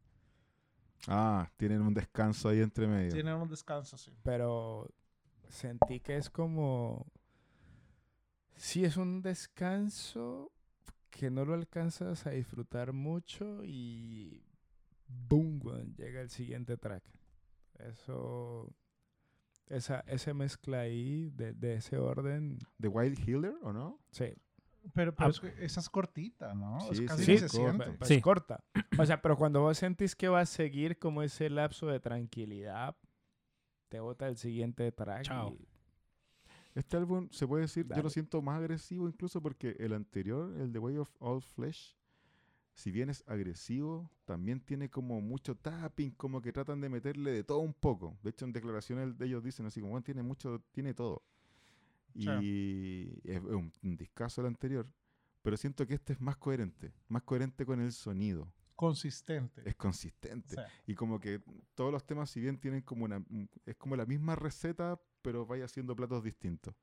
[1.07, 3.11] Ah, tienen un descanso ahí entre medio.
[3.11, 4.11] Tienen un descanso, sí.
[4.23, 4.89] pero
[5.49, 7.05] sentí que es como
[8.55, 10.51] sí es un descanso
[11.09, 14.43] que no lo alcanzas a disfrutar mucho y
[15.07, 17.03] boom, llega el siguiente track.
[17.79, 18.73] Eso
[19.67, 23.99] esa esa mezcla ahí de, de ese orden, ¿The Wild Healer o no?
[24.11, 24.33] sí,
[24.93, 25.29] Pero, pero Ah.
[25.31, 26.77] es que esa es cortita, ¿no?
[26.91, 27.85] Es Sí, casi sí, se corta.
[27.85, 28.05] siente.
[28.05, 28.21] Sí.
[28.21, 28.63] corta.
[28.99, 32.95] O sea, pero cuando vos sentís que va a seguir como ese lapso de tranquilidad,
[33.89, 35.23] te bota el siguiente track.
[35.23, 35.49] Chao.
[35.59, 35.67] y-
[36.75, 40.73] Este álbum, se puede decir, yo lo siento más agresivo incluso porque el anterior, el
[40.73, 41.95] The Way of All Flesh,
[42.73, 47.45] si bien es agresivo, también tiene como mucho tapping, como que tratan de meterle de
[47.45, 48.17] todo un poco.
[48.21, 51.23] De hecho, en declaraciones de ellos dicen así como, "Bueno, tiene mucho, tiene todo.
[52.17, 52.29] Sí.
[52.41, 54.87] Y es un, un discazo el anterior,
[55.41, 58.51] pero siento que este es más coherente, más coherente con el sonido.
[58.75, 59.61] Consistente.
[59.65, 60.55] Es consistente.
[60.55, 60.61] Sí.
[60.91, 61.41] Y como que
[61.75, 63.23] todos los temas, si bien tienen como una.
[63.65, 66.75] Es como la misma receta, pero vaya haciendo platos distintos.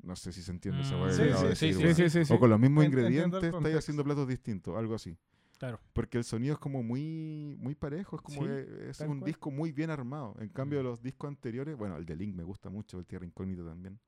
[0.00, 1.94] No sé si se entiende esa Mm, que sí, sí, de sí, decir, sí, weón.
[1.96, 2.32] sí, sí, sí.
[2.32, 5.16] O con los mismos ingredientes estáis haciendo platos distintos, algo así.
[5.58, 5.78] Claro.
[5.92, 9.28] Porque el sonido es como muy, muy parejo, es como es tal un cual.
[9.28, 10.34] disco muy bien armado.
[10.40, 10.84] En cambio, Mm.
[10.84, 14.00] los discos anteriores, bueno, el de Link me gusta mucho, el Tierra Incógnita también.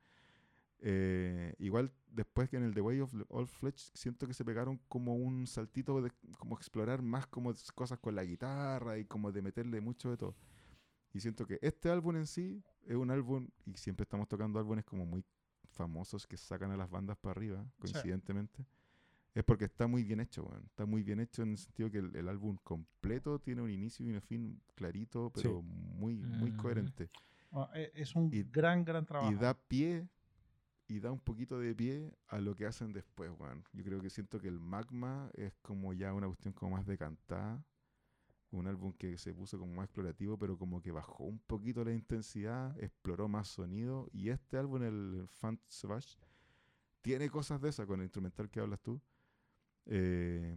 [0.87, 4.79] Eh, igual después que en el The Way of All Flesh siento que se pegaron
[4.87, 9.41] como un saltito de como explorar más como cosas con la guitarra y como de
[9.41, 10.37] meterle mucho de todo.
[11.15, 14.85] Y siento que este álbum en sí es un álbum, y siempre estamos tocando álbumes
[14.85, 15.25] como muy
[15.71, 18.67] famosos que sacan a las bandas para arriba, coincidentemente.
[19.35, 20.49] Es porque está muy bien hecho.
[20.67, 24.07] Está muy bien hecho en el sentido que el, el álbum completo tiene un inicio
[24.07, 25.43] y un fin clarito, Sí.
[25.43, 26.63] pero muy, muy Ujú.
[26.63, 27.09] coherente.
[27.53, 29.33] Ah, e- es un Y- gran, gran trabajo.
[29.33, 30.07] Y da pie,
[30.87, 33.65] y da un poquito de pie a lo que hacen después, weón.
[33.73, 37.65] Yo creo que siento que el Magma es como ya una cuestión como más decantada.
[38.51, 41.93] Un álbum que se puso como más explorativo, pero como que bajó un poquito la
[41.93, 44.09] intensidad, exploró más sonido.
[44.13, 46.17] Y este álbum, el Fant Savage,
[47.03, 49.01] tiene cosas de esas con el instrumental que hablas tú.
[49.87, 50.57] Eh,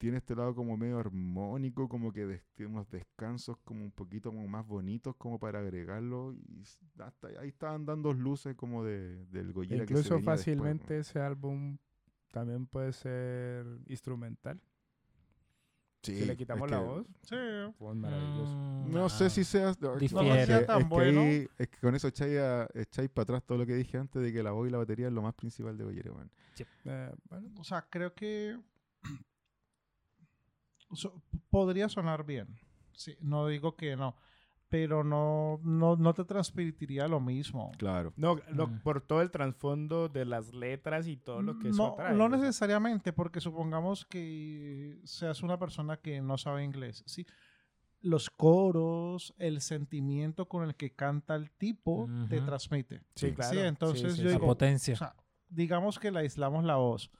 [0.00, 4.30] tiene este lado como medio armónico, como que des- tiene unos descansos como un poquito
[4.30, 6.32] como más bonitos como para agregarlo.
[6.32, 6.64] Y
[7.02, 10.98] hasta ahí estaban dando luces como de, del Gojira que se Incluso venía después, fácilmente
[11.00, 11.76] ese álbum
[12.32, 14.58] también puede ser instrumental.
[16.02, 17.36] Sí, si le quitamos es la que voz, Sí.
[17.78, 18.56] pues maravilloso.
[18.56, 19.74] Mm, No sé si sea...
[19.80, 21.20] no, No tan es que bueno.
[21.20, 24.22] ahí- es que con eso echáis, a- echáis para atrás todo lo que dije antes
[24.22, 26.30] de que la voz y la batería es lo más principal de weón.
[26.86, 28.58] Eh, bueno, O sea, creo que
[30.92, 32.58] so- podría sonar bien.
[32.92, 34.16] Sí, no digo que no.
[34.68, 37.72] Pero no, no, no te transmitiría lo mismo.
[37.76, 38.12] Claro.
[38.16, 38.80] no, lo- Mm.
[38.82, 42.14] por todo el trasfondo de las letras y todo lo que eso no, trae.
[42.14, 47.02] no necesariamente, porque supongamos que seas una persona que no sabe inglés.
[47.06, 47.26] Sí,
[48.00, 52.46] los coros, el sentimiento con el que canta el tipo, te Ujú.
[52.46, 52.98] transmite.
[53.16, 53.32] Sí, Sí.
[53.34, 53.52] claro.
[53.52, 54.94] Sí, entonces yo La digo, potencia.
[54.94, 55.16] o sea,
[55.48, 57.10] digamos que le aislamos la voz.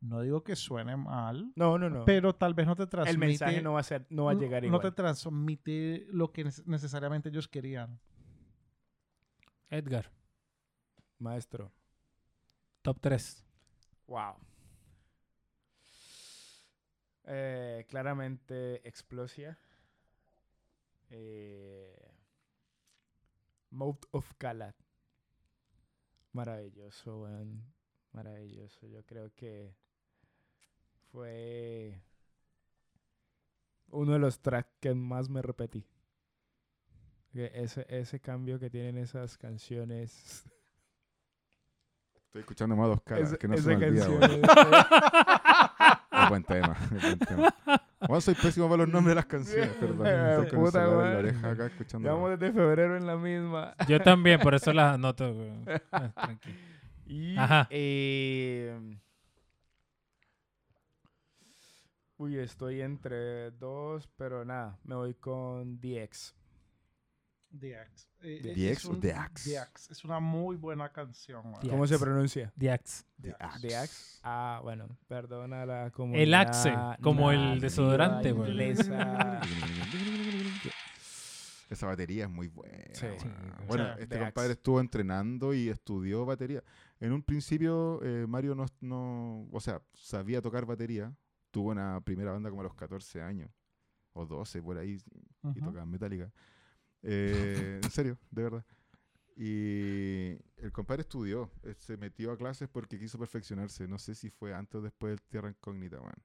[0.00, 2.04] No digo que suene mal, no, no, no.
[2.06, 3.10] pero tal vez no te transmite.
[3.12, 4.80] el mensaje no va a ser, no va a llegar no igual.
[4.80, 8.00] te transmite lo que neces- necesariamente ellos querían.
[9.68, 10.10] Edgar,
[11.18, 11.70] Maestro.
[12.82, 13.44] top 3.
[14.06, 14.36] Wow.
[17.24, 19.58] Eh, claramente Explosia.
[21.10, 21.94] Eh,
[23.70, 24.74] Mode of Galat.
[26.32, 27.62] Maravilloso, weón.
[28.12, 28.86] Maravilloso.
[28.86, 29.76] Yo creo que
[31.12, 32.00] fue
[33.90, 35.84] uno de los tracks que más me repetí.
[37.34, 40.44] Ese, ese cambio que tienen esas canciones.
[42.26, 44.10] Estoy escuchando más dos caras, esa- que no se me olvida, es-
[46.22, 47.54] Es buen tema, es buen tema.
[48.00, 50.06] Bueno, soy pésimo para los nombres de las canciones, perdón.
[50.06, 52.08] Eh, puta la oreja acá escuchando.
[52.08, 53.74] Llevamos desde febrero en la misma.
[53.88, 55.34] Yo también, por eso las anoto.
[55.92, 56.58] Ah, tranquilo.
[57.06, 57.66] Y, Ajá.
[57.70, 58.96] eh,
[62.20, 66.34] uy, estoy entre dos, pero nada, me voy con DX.
[67.58, 68.06] The Axe.
[68.22, 69.50] Eh, Axe o un- The Axe?
[69.50, 69.92] The Axe.
[69.92, 71.42] Es una muy buena canción.
[71.68, 72.52] ¿Cómo se pronuncia?
[72.56, 73.04] The Axe.
[73.20, 73.66] The Axe.
[73.68, 74.20] The Axe.
[74.22, 76.22] Ah, bueno, perdona la comunidad.
[76.22, 78.50] El Axe, como el desodorante, güey.
[81.70, 82.76] Esa batería es muy buena.
[82.92, 83.06] Sí.
[83.66, 84.52] bueno, o sea, este compadre Axe.
[84.52, 86.62] estuvo entrenando y estudió batería.
[87.00, 91.12] En un principio, eh, Mario no, no, o sea, sabía tocar batería.
[91.50, 93.50] Tuvo una primera banda como a los 14 años,
[94.12, 95.02] o 12 por ahí,
[95.54, 96.32] y tocaba en Metallica.
[97.02, 98.64] Eh, en serio, de verdad.
[99.36, 103.88] Y el compadre estudió, eh, se metió a clases porque quiso perfeccionarse.
[103.88, 106.22] No sé si fue antes o después del Tierra Incógnita, man.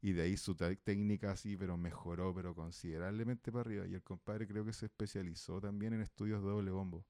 [0.00, 3.86] Y de ahí su técnica así, pero mejoró, pero considerablemente para arriba.
[3.86, 7.04] Y el compadre creo que se especializó también en estudios de doble bombo.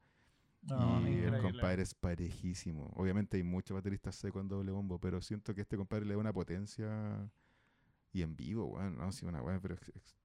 [0.68, 2.90] No, y el compadre es parejísimo.
[2.94, 6.18] Obviamente hay muchos bateristas secos en doble bombo, pero siento que este compadre le da
[6.20, 7.30] una potencia
[8.12, 8.96] y en vivo, weón.
[8.96, 10.16] No, sí, una weón, pero ex- ex-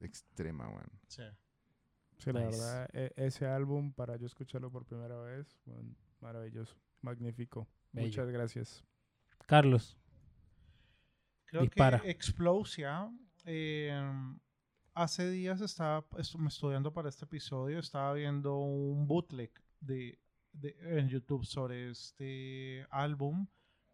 [0.00, 0.90] extrema, weón.
[1.08, 1.22] Sí.
[2.18, 2.58] Sí, la Nice.
[2.58, 7.66] verdad, e- ese álbum, para yo escucharlo por primera vez, bueno, maravilloso, magnífico.
[7.92, 8.06] Bello.
[8.08, 8.84] Muchas gracias.
[9.46, 9.96] Carlos.
[11.46, 12.00] Creo Dispara.
[12.00, 13.10] que Explosia,
[13.44, 13.92] eh,
[14.94, 19.50] hace días estaba estu- estudiando para este episodio, estaba viendo un bootleg
[19.80, 20.18] de,
[20.52, 23.46] de- en YouTube sobre este álbum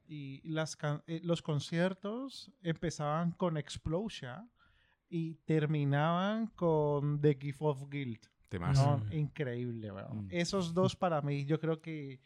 [0.06, 0.76] y las
[1.06, 4.48] eh, los conciertos empezaban con Explosia
[5.08, 8.26] y terminaban con The Gift of Guilt.
[8.48, 8.98] Temazo.
[8.98, 10.26] No, increíble, weón.
[10.26, 10.28] Mm.
[10.30, 12.20] Esos dos para mí, yo creo que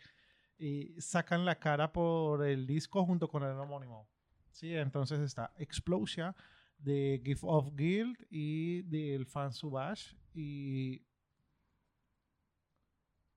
[0.59, 4.07] eh, sacan la cara por el disco junto con el homónimo.
[4.53, 6.37] Sí, entonces está Explosia,
[6.79, 10.13] de Gift of Guild y del Fan Subash.
[10.35, 11.03] Y.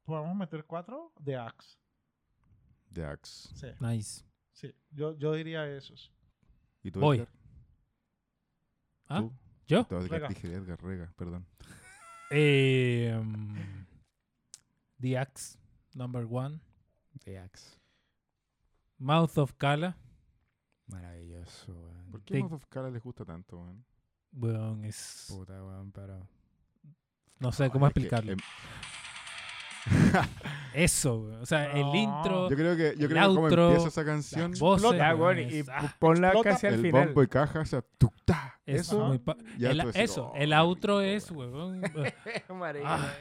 [0.03, 1.11] ¿Podemos meter cuatro?
[1.19, 1.77] De Axe.
[2.93, 3.49] The Axe.
[3.55, 4.25] Sí, Nice.
[4.51, 4.73] sí.
[4.91, 6.11] Yo, yo diría esos.
[6.83, 7.17] ¿Y tú, Voy.
[7.19, 7.33] Edgar?
[9.07, 9.19] ¿Ah?
[9.21, 9.33] ¿Tú?
[9.67, 9.85] ¿Yo?
[9.85, 10.27] Te Rega.
[10.27, 11.45] dije Edgar, Rega, perdón.
[12.31, 13.55] Eh, um,
[14.99, 15.57] The Axe,
[15.93, 16.59] number one.
[17.23, 17.79] The Axe.
[18.97, 19.97] Mouth of Kala.
[20.87, 22.11] Maravilloso, weón.
[22.11, 23.85] ¿Por qué Te- Mouth of Kala les gusta tanto, weón?
[24.33, 25.25] Weón, es.
[25.29, 26.27] Puta, weón, pero...
[27.39, 28.35] No sé cómo explicarlo.
[30.73, 31.29] Eso.
[31.41, 34.05] O sea, el intro, yo creo que, yo El creo que como outro, empieza esa
[34.05, 34.91] canción, las voces.
[34.97, 36.49] Ya, y ah, ponla explota.
[36.51, 37.05] casi al el final.
[37.07, 39.05] bombo y caja, o sea, tucta, es eso.
[39.07, 41.81] muy pa- ya el- tú decís, eso, "Oh, el outro es, weón".
[41.93, 42.13] weón.
[42.59, 43.13] Marica, Ah.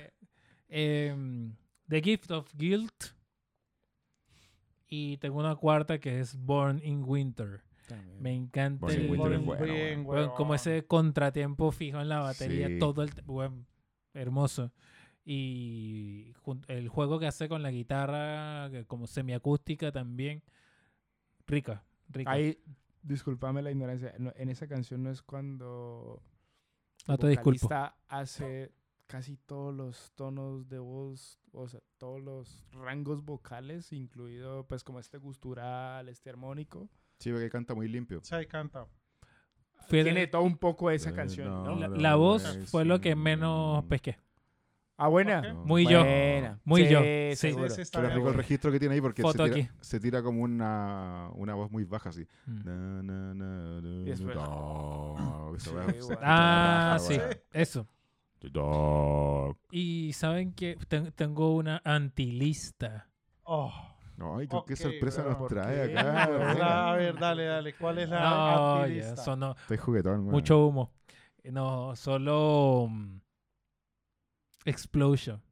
[0.69, 1.55] em,
[1.89, 3.05] The Gift of Guilt.
[4.89, 7.63] Y tengo una cuarta que es Born in Winter.
[7.89, 8.23] también.
[8.23, 12.01] Me encanta Born in el- Winter es Muy bueno, bien, weón, como ese contratiempo fijo
[12.01, 12.79] en la batería, Sí.
[12.79, 13.15] todo el...
[13.15, 13.67] te- weón,
[14.15, 14.71] hermoso.
[15.25, 16.33] Y
[16.69, 20.43] el juego que hace con la guitarra, como semiacústica también.
[21.47, 22.31] Rica, rica.
[22.31, 22.59] Ahí,
[23.03, 26.23] discúlpame la ignorancia, no- en esa canción no es cuando
[27.07, 27.69] no te disculpo.
[28.09, 28.73] hace
[29.07, 34.99] casi todos los tonos de voz, o sea, todos los rangos vocales, incluido pues como
[35.01, 36.89] este gustural, este armónico.
[37.19, 38.21] Sí, porque canta muy limpio.
[38.23, 38.87] Sí, canta.
[39.89, 41.77] Fue- Tiene todo un poco esa Eh, canción, no, ¿no?
[41.77, 44.17] la, la voz fue lo que menos pesqué.
[45.05, 45.55] Ah, buena.
[45.65, 46.01] Muy yo.
[46.01, 46.61] Buena.
[46.65, 47.01] Muy Sí, yo.
[47.01, 47.37] Sí.
[47.37, 47.69] seguro.
[47.71, 48.19] Sí, sí, está Pero bien.
[48.19, 49.69] rico el registro que tiene ahí porque se tira, aquí.
[49.81, 52.27] se tira como una, una voz muy baja así.
[52.47, 52.65] Mm.
[52.65, 55.99] Na, na, na, na, Y después- no, esa Sí, weá se bueno.
[55.99, 57.31] escucha Ah, sí, weá.
[57.53, 57.87] eso.
[58.41, 59.57] Dog.
[59.71, 63.09] Y saben que ten- tengo una antilista.
[63.45, 63.73] Oh.
[64.39, 65.99] Ay, qué, qué Ok, sorpresa nos ¿Por trae qué?
[65.99, 66.23] acá.
[66.25, 66.91] A ver, venga.
[66.91, 67.75] a ver, dale, dale.
[67.75, 68.27] ¿Cuál es la No,
[68.77, 69.17] ya, antilista?
[69.17, 70.93] sonó Estoy juguetón, mucho humo.
[71.45, 73.21] No, solo mm,
[74.65, 75.43] Explosion.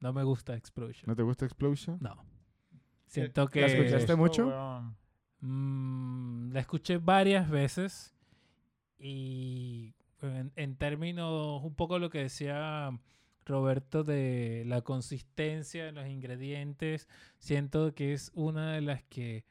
[0.00, 1.04] No me gusta Explosion.
[1.06, 1.98] ¿No te gusta Explosion?
[2.00, 2.24] No.
[3.06, 4.46] Siento que ¿La escuchaste mucho?
[5.40, 8.14] Mm, la escuché varias veces
[8.98, 12.90] y en, en términos un poco lo que decía
[13.46, 19.44] Roberto de la consistencia de los ingredientes, siento que es una de las que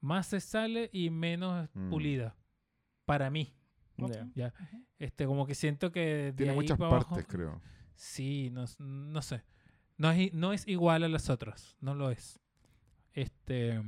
[0.00, 1.90] más se sale y menos Mm.
[1.90, 2.36] pulida
[3.04, 3.54] para mí.
[4.34, 4.52] Ya,
[4.98, 7.60] este como que siento que de Tiene ahí muchas para partes, abajo- creo.
[7.94, 9.42] Sí, no, no sé.
[9.98, 12.40] No es, no es igual a las otras, no lo es.
[13.12, 13.80] Este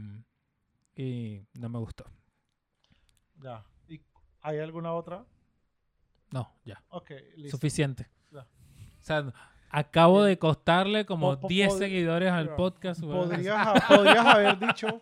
[0.96, 2.04] y no me gustó.
[3.42, 3.64] Ya.
[3.88, 4.00] ¿Y
[4.42, 5.24] ¿Hay alguna otra?
[6.30, 6.82] No, ya.
[6.88, 7.56] Ok, listo.
[7.56, 8.08] Suficiente.
[8.30, 8.40] Ya.
[8.40, 8.46] O
[9.02, 9.32] sea,
[9.70, 13.00] acabo de costarle como Po- po- 10 pod- seguidores al podcast.
[13.00, 15.00] podrías haber dicho,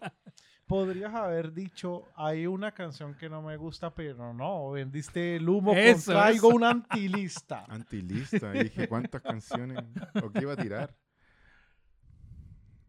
[0.72, 5.72] podrías haber dicho, hay una canción que no me gusta, pero no, vendiste el humo,
[5.72, 6.56] con Eso, traigo eso.
[6.56, 7.66] una antilista.
[7.68, 8.56] Antilista.
[8.56, 9.84] Y dije, ¿cuántas canciones?
[10.22, 10.96] ¿O qué iba a tirar?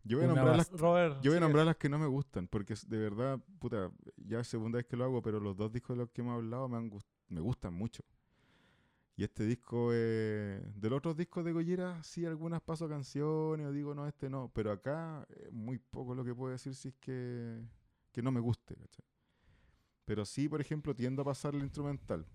[0.05, 2.07] Yo voy a nombrar las Robert, Yo voy a sí, nombrar las que no me
[2.07, 5.69] gustan, porque de verdad, puta, ya es segunda vez que lo hago, pero los dos
[5.71, 8.01] discos de los que hemos hablado me, han gust- me gustan mucho.
[9.15, 13.71] Y este disco, eh, de los otros discos de Gojira, sí algunas paso canciones o
[13.71, 14.51] digo, no, este no.
[14.53, 17.61] Pero acá, eh, muy poco lo que puedo decir si es que,
[18.11, 19.05] que no me guste, ¿cachai?
[20.05, 22.25] Pero sí, por ejemplo, tiendo a pasar el instrumental.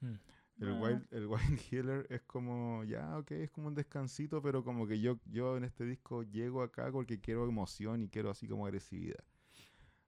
[0.00, 0.14] Mm.
[0.60, 0.80] El, Ah.
[0.80, 5.00] Wild, el Wild Healer es como, ya, ok, es como un descansito, pero como que
[5.00, 9.24] yo, yo en este disco llego acá porque quiero emoción y quiero así como agresividad.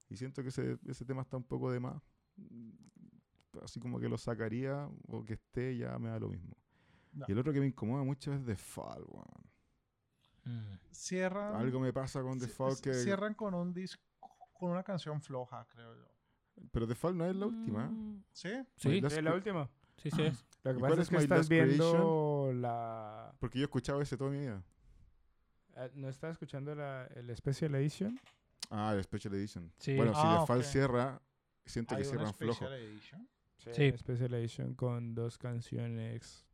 [0.09, 2.03] Y siento que ese, ese tema está un poco de más.
[3.63, 6.57] Así como que lo sacaría o que esté, ya me da lo mismo.
[7.13, 7.25] No.
[7.29, 9.51] Y el otro que me incomoda mucho es The Fall, weón.
[10.45, 10.79] Mm.
[10.93, 12.95] Cierran, Algo me pasa con The Fall que...
[12.95, 14.03] cierran con un disco,
[14.53, 16.07] con una canción floja, creo yo.
[16.73, 17.85] Pero The Fall no es la última.
[17.87, 17.89] ¿eh?
[17.89, 18.51] Mm, ¿Sí?
[18.77, 19.69] Sí, Last ¿Es la última?
[19.97, 20.45] sí, sí es.
[20.63, 23.35] Lo ¿Y que pasa es es que My estás Last viendo la...
[23.41, 24.63] Porque yo he escuchado ese toda mi vida.
[25.77, 28.19] eh, ¿No estás escuchando la, el Special Edition?
[28.71, 29.73] Ah, el Special Edition.
[29.79, 29.97] Sí.
[29.97, 30.65] Bueno, si Ah, The Fall ok.
[30.65, 31.23] cierra,
[31.65, 32.55] siento que cierran flojo.
[32.67, 33.29] special edition.
[33.73, 33.93] Sí.
[33.97, 36.47] Special Edition con dos canciones.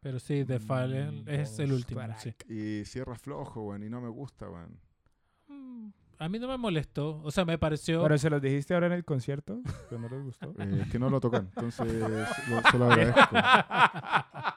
[0.00, 2.34] Pero sí, The es, Mm, es el último, sí.
[2.48, 4.78] Y cierra flojo, weón, y no me gusta, weón.
[5.48, 7.20] Mm, A mí no me molestó.
[7.22, 8.02] O sea, me pareció...
[8.02, 10.54] Pero se los dijiste ahora en el concierto, que no les gustó.
[10.58, 13.36] Eh, es que no lo tocan, entonces lo- se lo agradezco.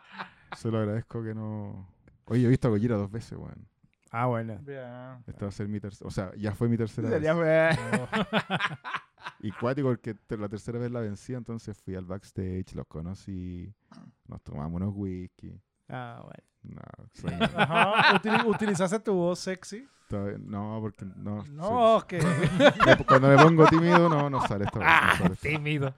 [0.56, 1.86] Se lo agradezco que no...
[2.26, 3.68] Oye, he visto a Gojira dos veces, weón.
[4.10, 4.58] Ah, bueno.
[4.64, 5.22] Bien.
[5.28, 6.08] Esta va a ser mi tercera...
[6.08, 7.70] O sea, ya fue mi tercera Ya fue.
[9.46, 13.72] Y cuático porque la tercera vez la vencí, entonces fui al backstage, los conocí,
[14.28, 15.62] nos tomamos unos whisky.
[15.88, 16.43] Ah, bueno.
[16.64, 16.82] No,
[17.56, 18.20] Ajá.
[18.48, 19.88] ¿Utilizaste tu voz sexy?
[20.39, 21.43] no, porque no...
[21.46, 22.18] No, que...
[22.86, 25.39] me- cuando me pongo tímido no, no sale esta no sale esta vez.
[25.39, 25.93] Tímido.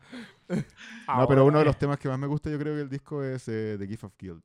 [1.08, 3.22] No, pero uno de los temas que más me gusta yo creo que el disco
[3.24, 4.43] es eh, The Gift of Guilt.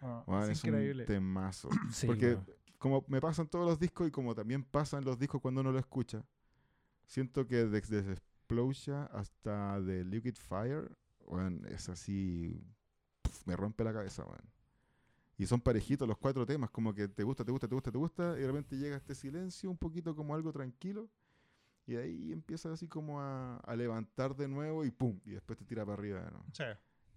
[0.00, 1.02] Ah, Weón, es es increíble.
[1.02, 1.68] un temazo.
[1.90, 2.38] Sí, Porque
[2.78, 5.78] como me pasan todos los discos y como también pasan los discos cuando uno lo
[5.78, 6.22] escucha,
[7.06, 8.16] siento que desde
[8.52, 10.90] Explosion hasta The Liquid Fire,
[11.20, 12.62] weón, es así,
[13.22, 14.50] pf, me rompe la cabeza, weón.
[15.38, 17.98] Y son parejitos los cuatro temas, como que te gusta, te gusta, te gusta, te
[17.98, 21.08] gusta, y de repente llega este silencio, un poquito como algo tranquilo,
[21.86, 25.58] y de ahí empieza así como a, a levantar de nuevo y pum, y después
[25.58, 26.64] te tira para arriba nuevo Sí.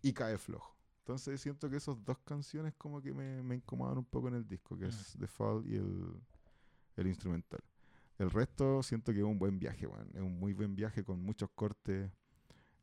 [0.02, 0.76] y cae flojo.
[1.00, 4.48] Entonces siento que esas dos canciones como que me, me incomodan un poco en el
[4.48, 6.14] disco, que es The Fall y el,
[6.96, 7.62] el instrumental.
[8.18, 10.09] El resto siento que es un buen viaje, weón.
[10.13, 12.11] Es un muy buen viaje con muchos cortes.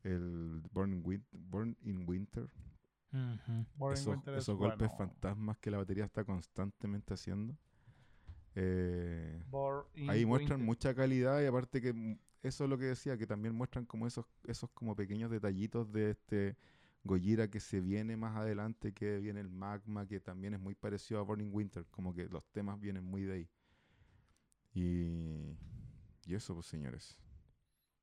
[0.03, 2.49] El Born in, Win- Born in Winter.
[3.95, 4.97] Esos Winter es esos golpes bueno.
[4.99, 7.57] fantasmas que la batería está constantemente haciendo.
[8.55, 9.43] Eh,
[10.09, 10.67] ahí muestran Winter.
[10.67, 14.07] mucha calidad y aparte que mm, eso es lo que decía, que también muestran como
[14.07, 16.57] esos, esos como pequeños detallitos de este
[17.05, 21.21] Gojira que se viene más adelante, que viene el magma, que también es muy parecido
[21.21, 23.49] a Burning Winter, como que los temas vienen muy de ahí.
[24.75, 25.57] Y,
[26.25, 27.19] y eso pues señores,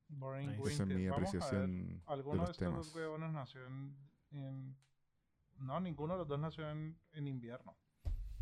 [0.07, 2.86] Boring esa es mi Vamos a ver, apreciación de ¿Alguno de los estos temas.
[2.86, 3.95] dos huevones nació en,
[4.32, 4.78] en-
[5.59, 7.76] No, ninguno de los dos nació en, en invierno.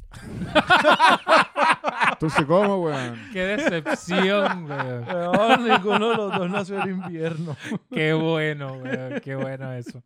[2.13, 3.19] Entonces, ¿cómo, weón?
[3.33, 5.05] Qué decepción, weón.
[5.05, 7.55] No, ninguno de los dos nació en invierno.
[7.91, 9.19] Qué bueno, weón.
[9.21, 10.03] Qué bueno eso.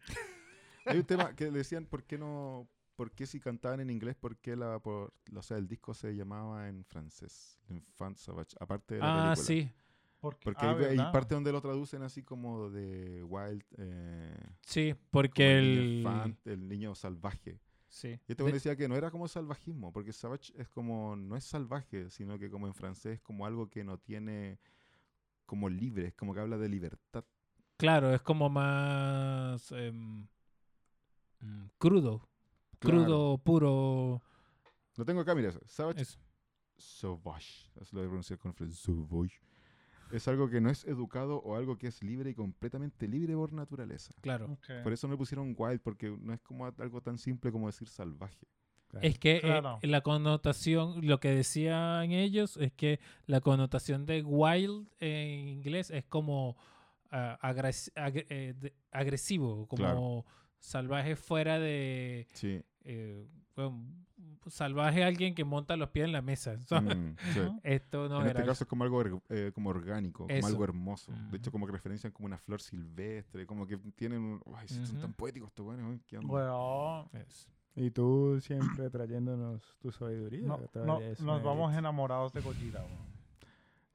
[0.85, 2.67] Hay un tema que decían, ¿por qué no,
[3.01, 6.15] por qué si cantaban en inglés, por qué la, por, o sea, el disco se
[6.15, 9.43] llamaba en francés, L'Enfant Sauvage, aparte de la Ah, película?
[9.47, 9.71] sí.
[10.19, 11.11] Porque, Porque ah, hay, hay ¿verdad?
[11.11, 14.35] parte donde lo traducen así como de Wild, eh,
[14.67, 15.97] Sí, porque el, niño el...
[15.97, 17.59] infant, el niño salvaje.
[17.89, 18.09] Sí.
[18.27, 21.43] Y este De- decía que no era como salvajismo, porque savage es como, no es
[21.43, 24.59] salvaje, sino que como en francés es como algo que no tiene,
[25.47, 27.25] como libre, es como que habla de libertad.
[27.77, 30.27] Claro, es como más em,
[31.41, 32.27] mm, crudo.
[32.81, 33.03] Claro.
[33.05, 34.21] Crudo, puro.
[34.97, 36.19] Lo tengo acá, mira, savage Eso.
[36.77, 39.39] sauvage, lo de pronunciar con sauvage.
[40.11, 43.53] Es algo que no es educado o algo que es libre y completamente libre por
[43.53, 44.13] naturaleza.
[44.19, 44.57] Claro.
[44.83, 48.45] Por eso le pusieron wild, porque no es como algo tan simple como decir salvaje.
[49.01, 54.89] Es que eh, la connotación, lo que decían ellos es que la connotación de wild
[54.99, 56.57] en inglés es como
[57.09, 60.25] ah, agres- ag- eh, agresivo, como Claro.
[60.59, 62.27] salvaje fuera de...
[62.33, 62.61] Sí.
[62.83, 63.83] Eh, bueno,
[64.47, 66.55] salvaje alguien que monta los pies en la mesa.
[66.55, 67.39] Mm, sí.
[67.63, 71.11] Esto no en era este caso es como algo eh, como orgánico, como algo hermoso.
[71.31, 71.51] De hecho, Ujú.
[71.51, 74.19] como que referencian como una flor silvestre, como que tienen...
[74.21, 75.01] un- Ay, sí, son Ujú.
[75.05, 75.95] tan poéticos estos buenos.
[75.95, 75.99] ¿eh?
[76.07, 76.27] ¿Qué onda?
[76.29, 80.45] Bueno, Es- Y tú siempre trayéndonos tu sabiduría.
[80.47, 82.83] no- no- nos vamos enamorados de Gojira.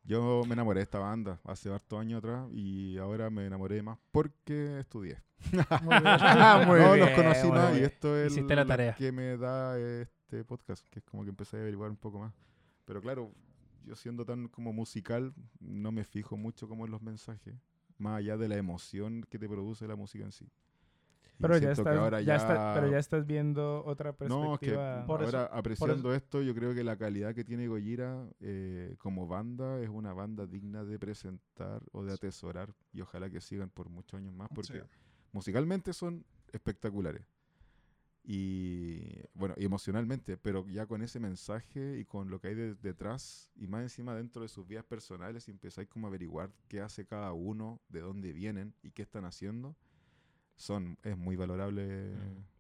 [0.07, 3.99] Yo me enamoré de esta banda hace hartos años atrás y ahora me enamoré más
[4.13, 5.21] porque estudié.
[5.51, 5.61] Muy
[6.01, 6.05] bien.
[6.69, 8.95] Muy no los conocí más y esto es Hiciste la lo tarea.
[8.95, 12.33] que me da este podcast, que es como que empecé a averiguar un poco más.
[12.85, 13.33] Pero claro,
[13.85, 17.55] yo siendo tan como musical, no me fijo mucho como en los mensajes,
[17.99, 20.49] más allá de la emoción que te produce la música en sí.
[21.39, 25.07] Pero ya que estás, ahora ya está- pero ya estás viendo otra No, que perspectiva.
[25.07, 29.27] Por eso- ahora apreciando esto, yo creo que la calidad que tiene Gojira eh, como
[29.27, 33.91] banda es una banda digna de presentar o de atesorar y ojalá que sigan por
[33.91, 34.79] muchos años más porque Sí.
[35.33, 37.27] musicalmente son espectaculares.
[38.29, 42.75] Y bueno, y emocionalmente, pero ya con ese mensaje y con lo que hay de-
[42.75, 46.81] detrás y más encima dentro de sus vidas personales y empezáis como a averiguar qué
[46.81, 49.77] hace cada uno, de dónde vienen y qué están haciendo,
[50.57, 52.15] son es muy valorable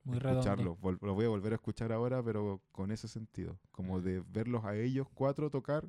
[0.04, 0.40] Muy redondo.
[0.40, 0.76] escucharlo.
[0.78, 4.64] Vol- lo voy a volver a escuchar ahora, pero con ese sentido, como de verlos
[4.64, 5.88] a ellos cuatro tocar,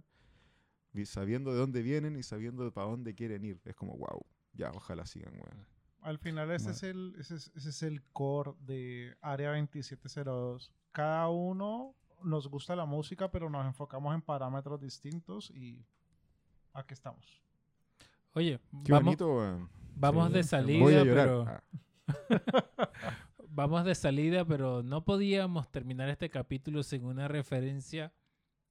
[1.06, 3.60] sabiendo de dónde vienen y sabiendo para dónde quieren ir.
[3.66, 5.66] Es como, wow, ya, ojalá sigan, weón.
[6.02, 10.72] Al final ese es, el, ese, es, ese es el core de Área 2702.
[10.92, 11.94] Cada uno
[12.24, 15.86] nos gusta la música, pero nos enfocamos en parámetros distintos y
[16.74, 17.42] aquí estamos.
[18.34, 21.26] Oye, Qué vamos, bonito, vamos Sí, de salida, Voy a llorar.
[21.28, 21.64] pero Ah,
[23.50, 28.14] vamos de salida, pero no podíamos terminar este capítulo sin una referencia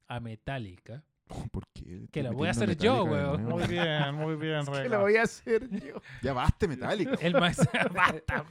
[0.08, 1.04] a Metallica.
[1.52, 2.08] ¿Por qué?
[2.12, 3.44] Que la voy a hacer yo, weón.
[3.44, 4.88] Muy bien, muy bien, ¿Qué Rega.
[4.96, 6.00] lo voy a hacer yo?
[6.22, 7.14] Ya basta, Metallica.
[7.20, 7.58] El más
[7.92, 8.44] basta.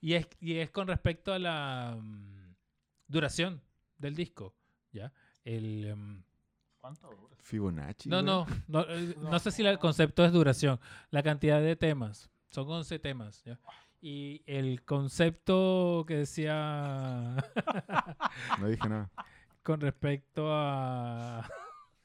[0.00, 2.54] Y es, y es con respecto a la mm,
[3.06, 3.62] duración
[3.98, 4.54] del disco,
[4.92, 5.12] ¿ya?
[5.42, 6.22] El mm,
[6.78, 7.34] ¿Cuánto dura?
[7.40, 8.08] Fibonacci.
[8.08, 8.26] no, weón.
[8.26, 10.78] no, no, eh, no sé si la- el concepto es duración,
[11.10, 13.58] la cantidad de temas, son 11 temas, ¿ya?
[14.02, 17.34] Y el concepto que decía
[18.60, 19.10] No dije nada.
[19.62, 21.48] con respecto a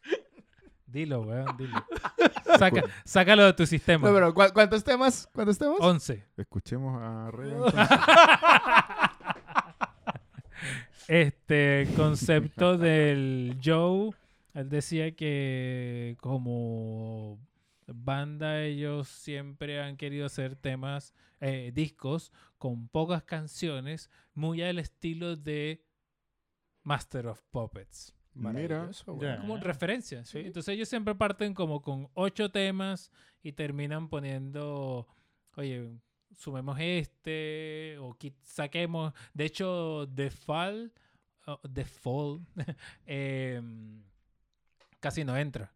[0.88, 1.86] Dilo, weón, dilo.
[2.60, 4.10] Saca, sácalo de tu sistema.
[4.10, 5.30] No, pero ¿cu- ¿cuántos temas?
[5.34, 5.78] ¿Cuántos temas?
[5.80, 6.24] 11.
[6.38, 7.54] Escuchemos a Rey.
[11.08, 14.12] Este concepto del Joe,
[14.54, 17.38] él decía que como
[17.94, 25.36] banda ellos siempre han querido hacer temas, eh, discos con pocas canciones, muy al estilo
[25.36, 25.84] de
[26.84, 28.14] Master of Puppets.
[29.06, 29.30] Güey.
[29.30, 29.40] Ya.
[29.40, 30.40] Como referencia, ¿sí?
[30.40, 30.48] Sí.
[30.48, 33.12] Entonces ellos siempre parten como con ocho temas
[33.44, 35.08] y terminan poniendo,
[35.56, 35.92] oye,
[36.38, 39.14] sumemos este o saquemos.
[39.34, 40.94] De hecho, The Fall,
[41.48, 42.46] oh, The Fall,
[43.06, 44.04] em,
[45.00, 45.74] casi no entra.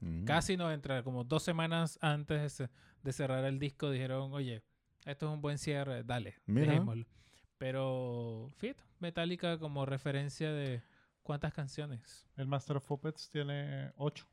[0.00, 0.24] Mm.
[0.24, 1.02] Casi no entra.
[1.02, 2.70] Como dos semanas antes de, ce-
[3.02, 4.62] de cerrar el disco dijeron, oye,
[5.04, 6.72] esto es un buen cierre, dale, Mira.
[6.72, 7.06] dejémoslo.
[7.58, 10.82] Pero, fíjate, Metallica como referencia de
[11.22, 12.28] cuántas canciones.
[12.36, 14.26] El Master of Puppets tiene 8.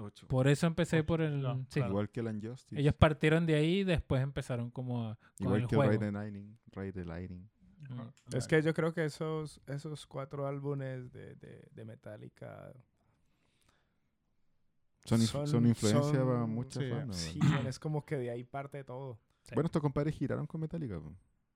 [0.00, 0.28] Ocho.
[0.28, 1.42] Por eso empecé Ocho, por el...
[1.42, 1.64] ya, sí.
[1.80, 1.88] claro.
[1.88, 2.80] Igual que el Unjustice.
[2.80, 5.90] Ellos partieron de ahí y después empezaron como a, con Igual el que juego.
[5.90, 6.58] Ride the Lightning.
[6.72, 7.48] The Lightning.
[7.90, 8.36] Mm.
[8.36, 12.72] Es que yo creo que esos, esos cuatro álbumes de, de, de Metallica
[15.08, 17.16] Son, inf- son, influencia para muchas sí, bandas.
[17.16, 19.18] Sí, es como que de ahí parte todo.
[19.42, 19.54] Sí.
[19.54, 21.00] Bueno, estos compadres giraron con Metallica.
[21.00, 21.12] po.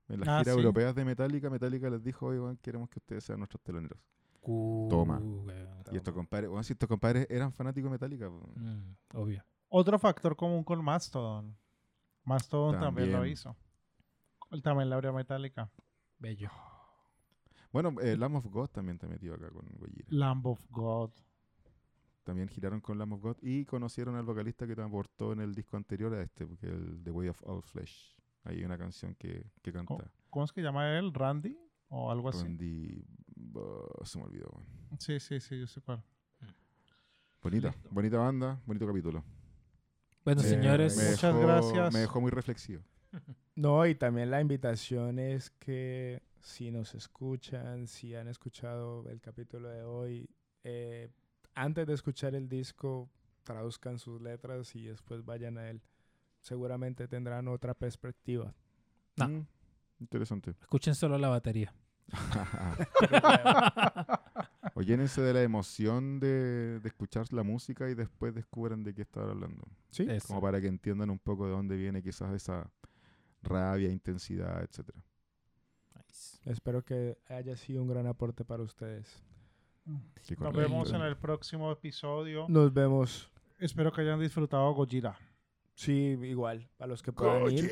[0.08, 0.60] En las Ah, giras sí.
[0.60, 3.98] europeas de Metallica, Metallica les dijo, oigan, queremos que ustedes sean nuestros teloneros.
[4.44, 5.20] Toma.
[5.92, 8.28] Y estos compadres, bueno, si estos compadres eran fanáticos de Metallica.
[8.28, 9.44] Mm, obvio.
[9.68, 11.56] Otro factor común con Mastodon.
[12.24, 13.56] Mastodon también, lo hizo.
[14.50, 15.70] Él también la abrió Metallica.
[16.18, 16.50] Bello.
[17.72, 20.06] Bueno, eh, Lamb of God también está metido acá con Gojira.
[20.10, 21.10] Lamb of God.
[22.22, 25.54] También giraron con Lamb of God y conocieron al vocalista que te aportó en el
[25.54, 28.16] disco anterior a este, porque el The Way of All Flesh.
[28.44, 30.10] Hay una canción que, que canta.
[30.30, 31.12] ¿Cómo es que llama él?
[31.12, 31.56] ¿Randy?
[31.88, 32.42] O algo así.
[32.44, 33.04] Randy...
[34.04, 34.50] se me olvidó.
[34.98, 36.02] Sí, sí, sí, yo sé cuál.
[37.42, 39.24] Bonita, bonita banda, bonito capítulo.
[40.24, 41.92] Bueno, Eh, señores, Muchas dejó- gracias.
[41.92, 42.82] Me dejó muy reflexivo.
[43.54, 49.68] No, y también la invitación es que si nos escuchan, si han escuchado el capítulo
[49.68, 50.30] de hoy,
[50.64, 51.10] eh,
[51.54, 53.10] antes de escuchar el disco,
[53.42, 55.82] traduzcan sus letras y después vayan a él.
[56.40, 58.54] Seguramente tendrán otra perspectiva.
[59.16, 59.28] No.
[59.28, 59.46] Mm,
[60.00, 60.50] interesante.
[60.60, 61.74] escuchen solo la batería.
[64.74, 69.02] o llénense de la emoción de, de escuchar la música y después descubran de qué
[69.02, 69.62] estaban hablando.
[69.90, 70.28] Sí, Eso.
[70.28, 72.70] Como para que entiendan un poco de dónde viene quizás esa
[73.42, 74.98] rabia, intensidad, etcétera.
[75.94, 76.38] Nice.
[76.44, 79.22] espero que haya sido un gran aporte para ustedes.
[79.84, 82.46] Nos vemos en el próximo episodio.
[82.48, 83.30] Nos vemos.
[83.58, 85.16] Espero que hayan disfrutado Gojira.
[85.74, 87.70] Sí, igual, para los que puedan ir.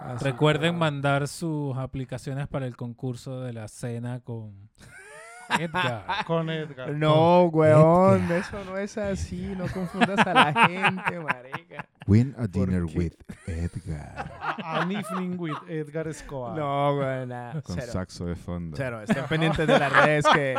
[0.00, 4.70] Así- Recuerden mandar sus aplicaciones para el concurso de la cena con
[5.60, 6.24] Edgar.
[6.26, 6.90] Con Edgar.
[6.92, 9.54] No, weón, eso no es así.
[9.56, 11.65] No confundas a la gente, marica.
[12.06, 13.14] Win a dinner with
[13.48, 14.30] Edgar.
[14.40, 16.56] A- An Evening with Edgar Escobar.
[16.56, 17.60] No, weón, nada.
[17.62, 17.92] Con Cero.
[17.92, 18.76] saxo de fondo.
[18.76, 20.54] Cero, estén pendientes de las redes que...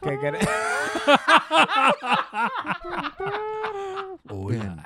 [0.00, 0.38] que quere-
[4.28, 4.84] Hola.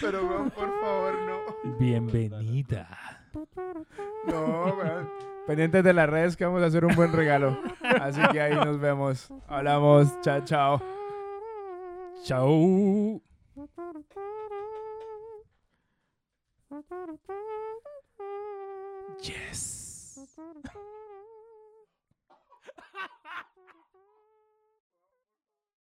[0.00, 1.76] Pero, weón, por favor, no.
[1.78, 2.88] Bienvenida.
[4.26, 5.10] No, weón.
[5.46, 7.58] Pendientes de las redes que vamos a hacer un buen regalo.
[8.00, 9.28] Así que ahí nos vemos.
[9.48, 10.20] Hablamos.
[10.20, 10.82] Chao, chao.
[12.22, 13.20] Chao.
[19.22, 20.18] Yes.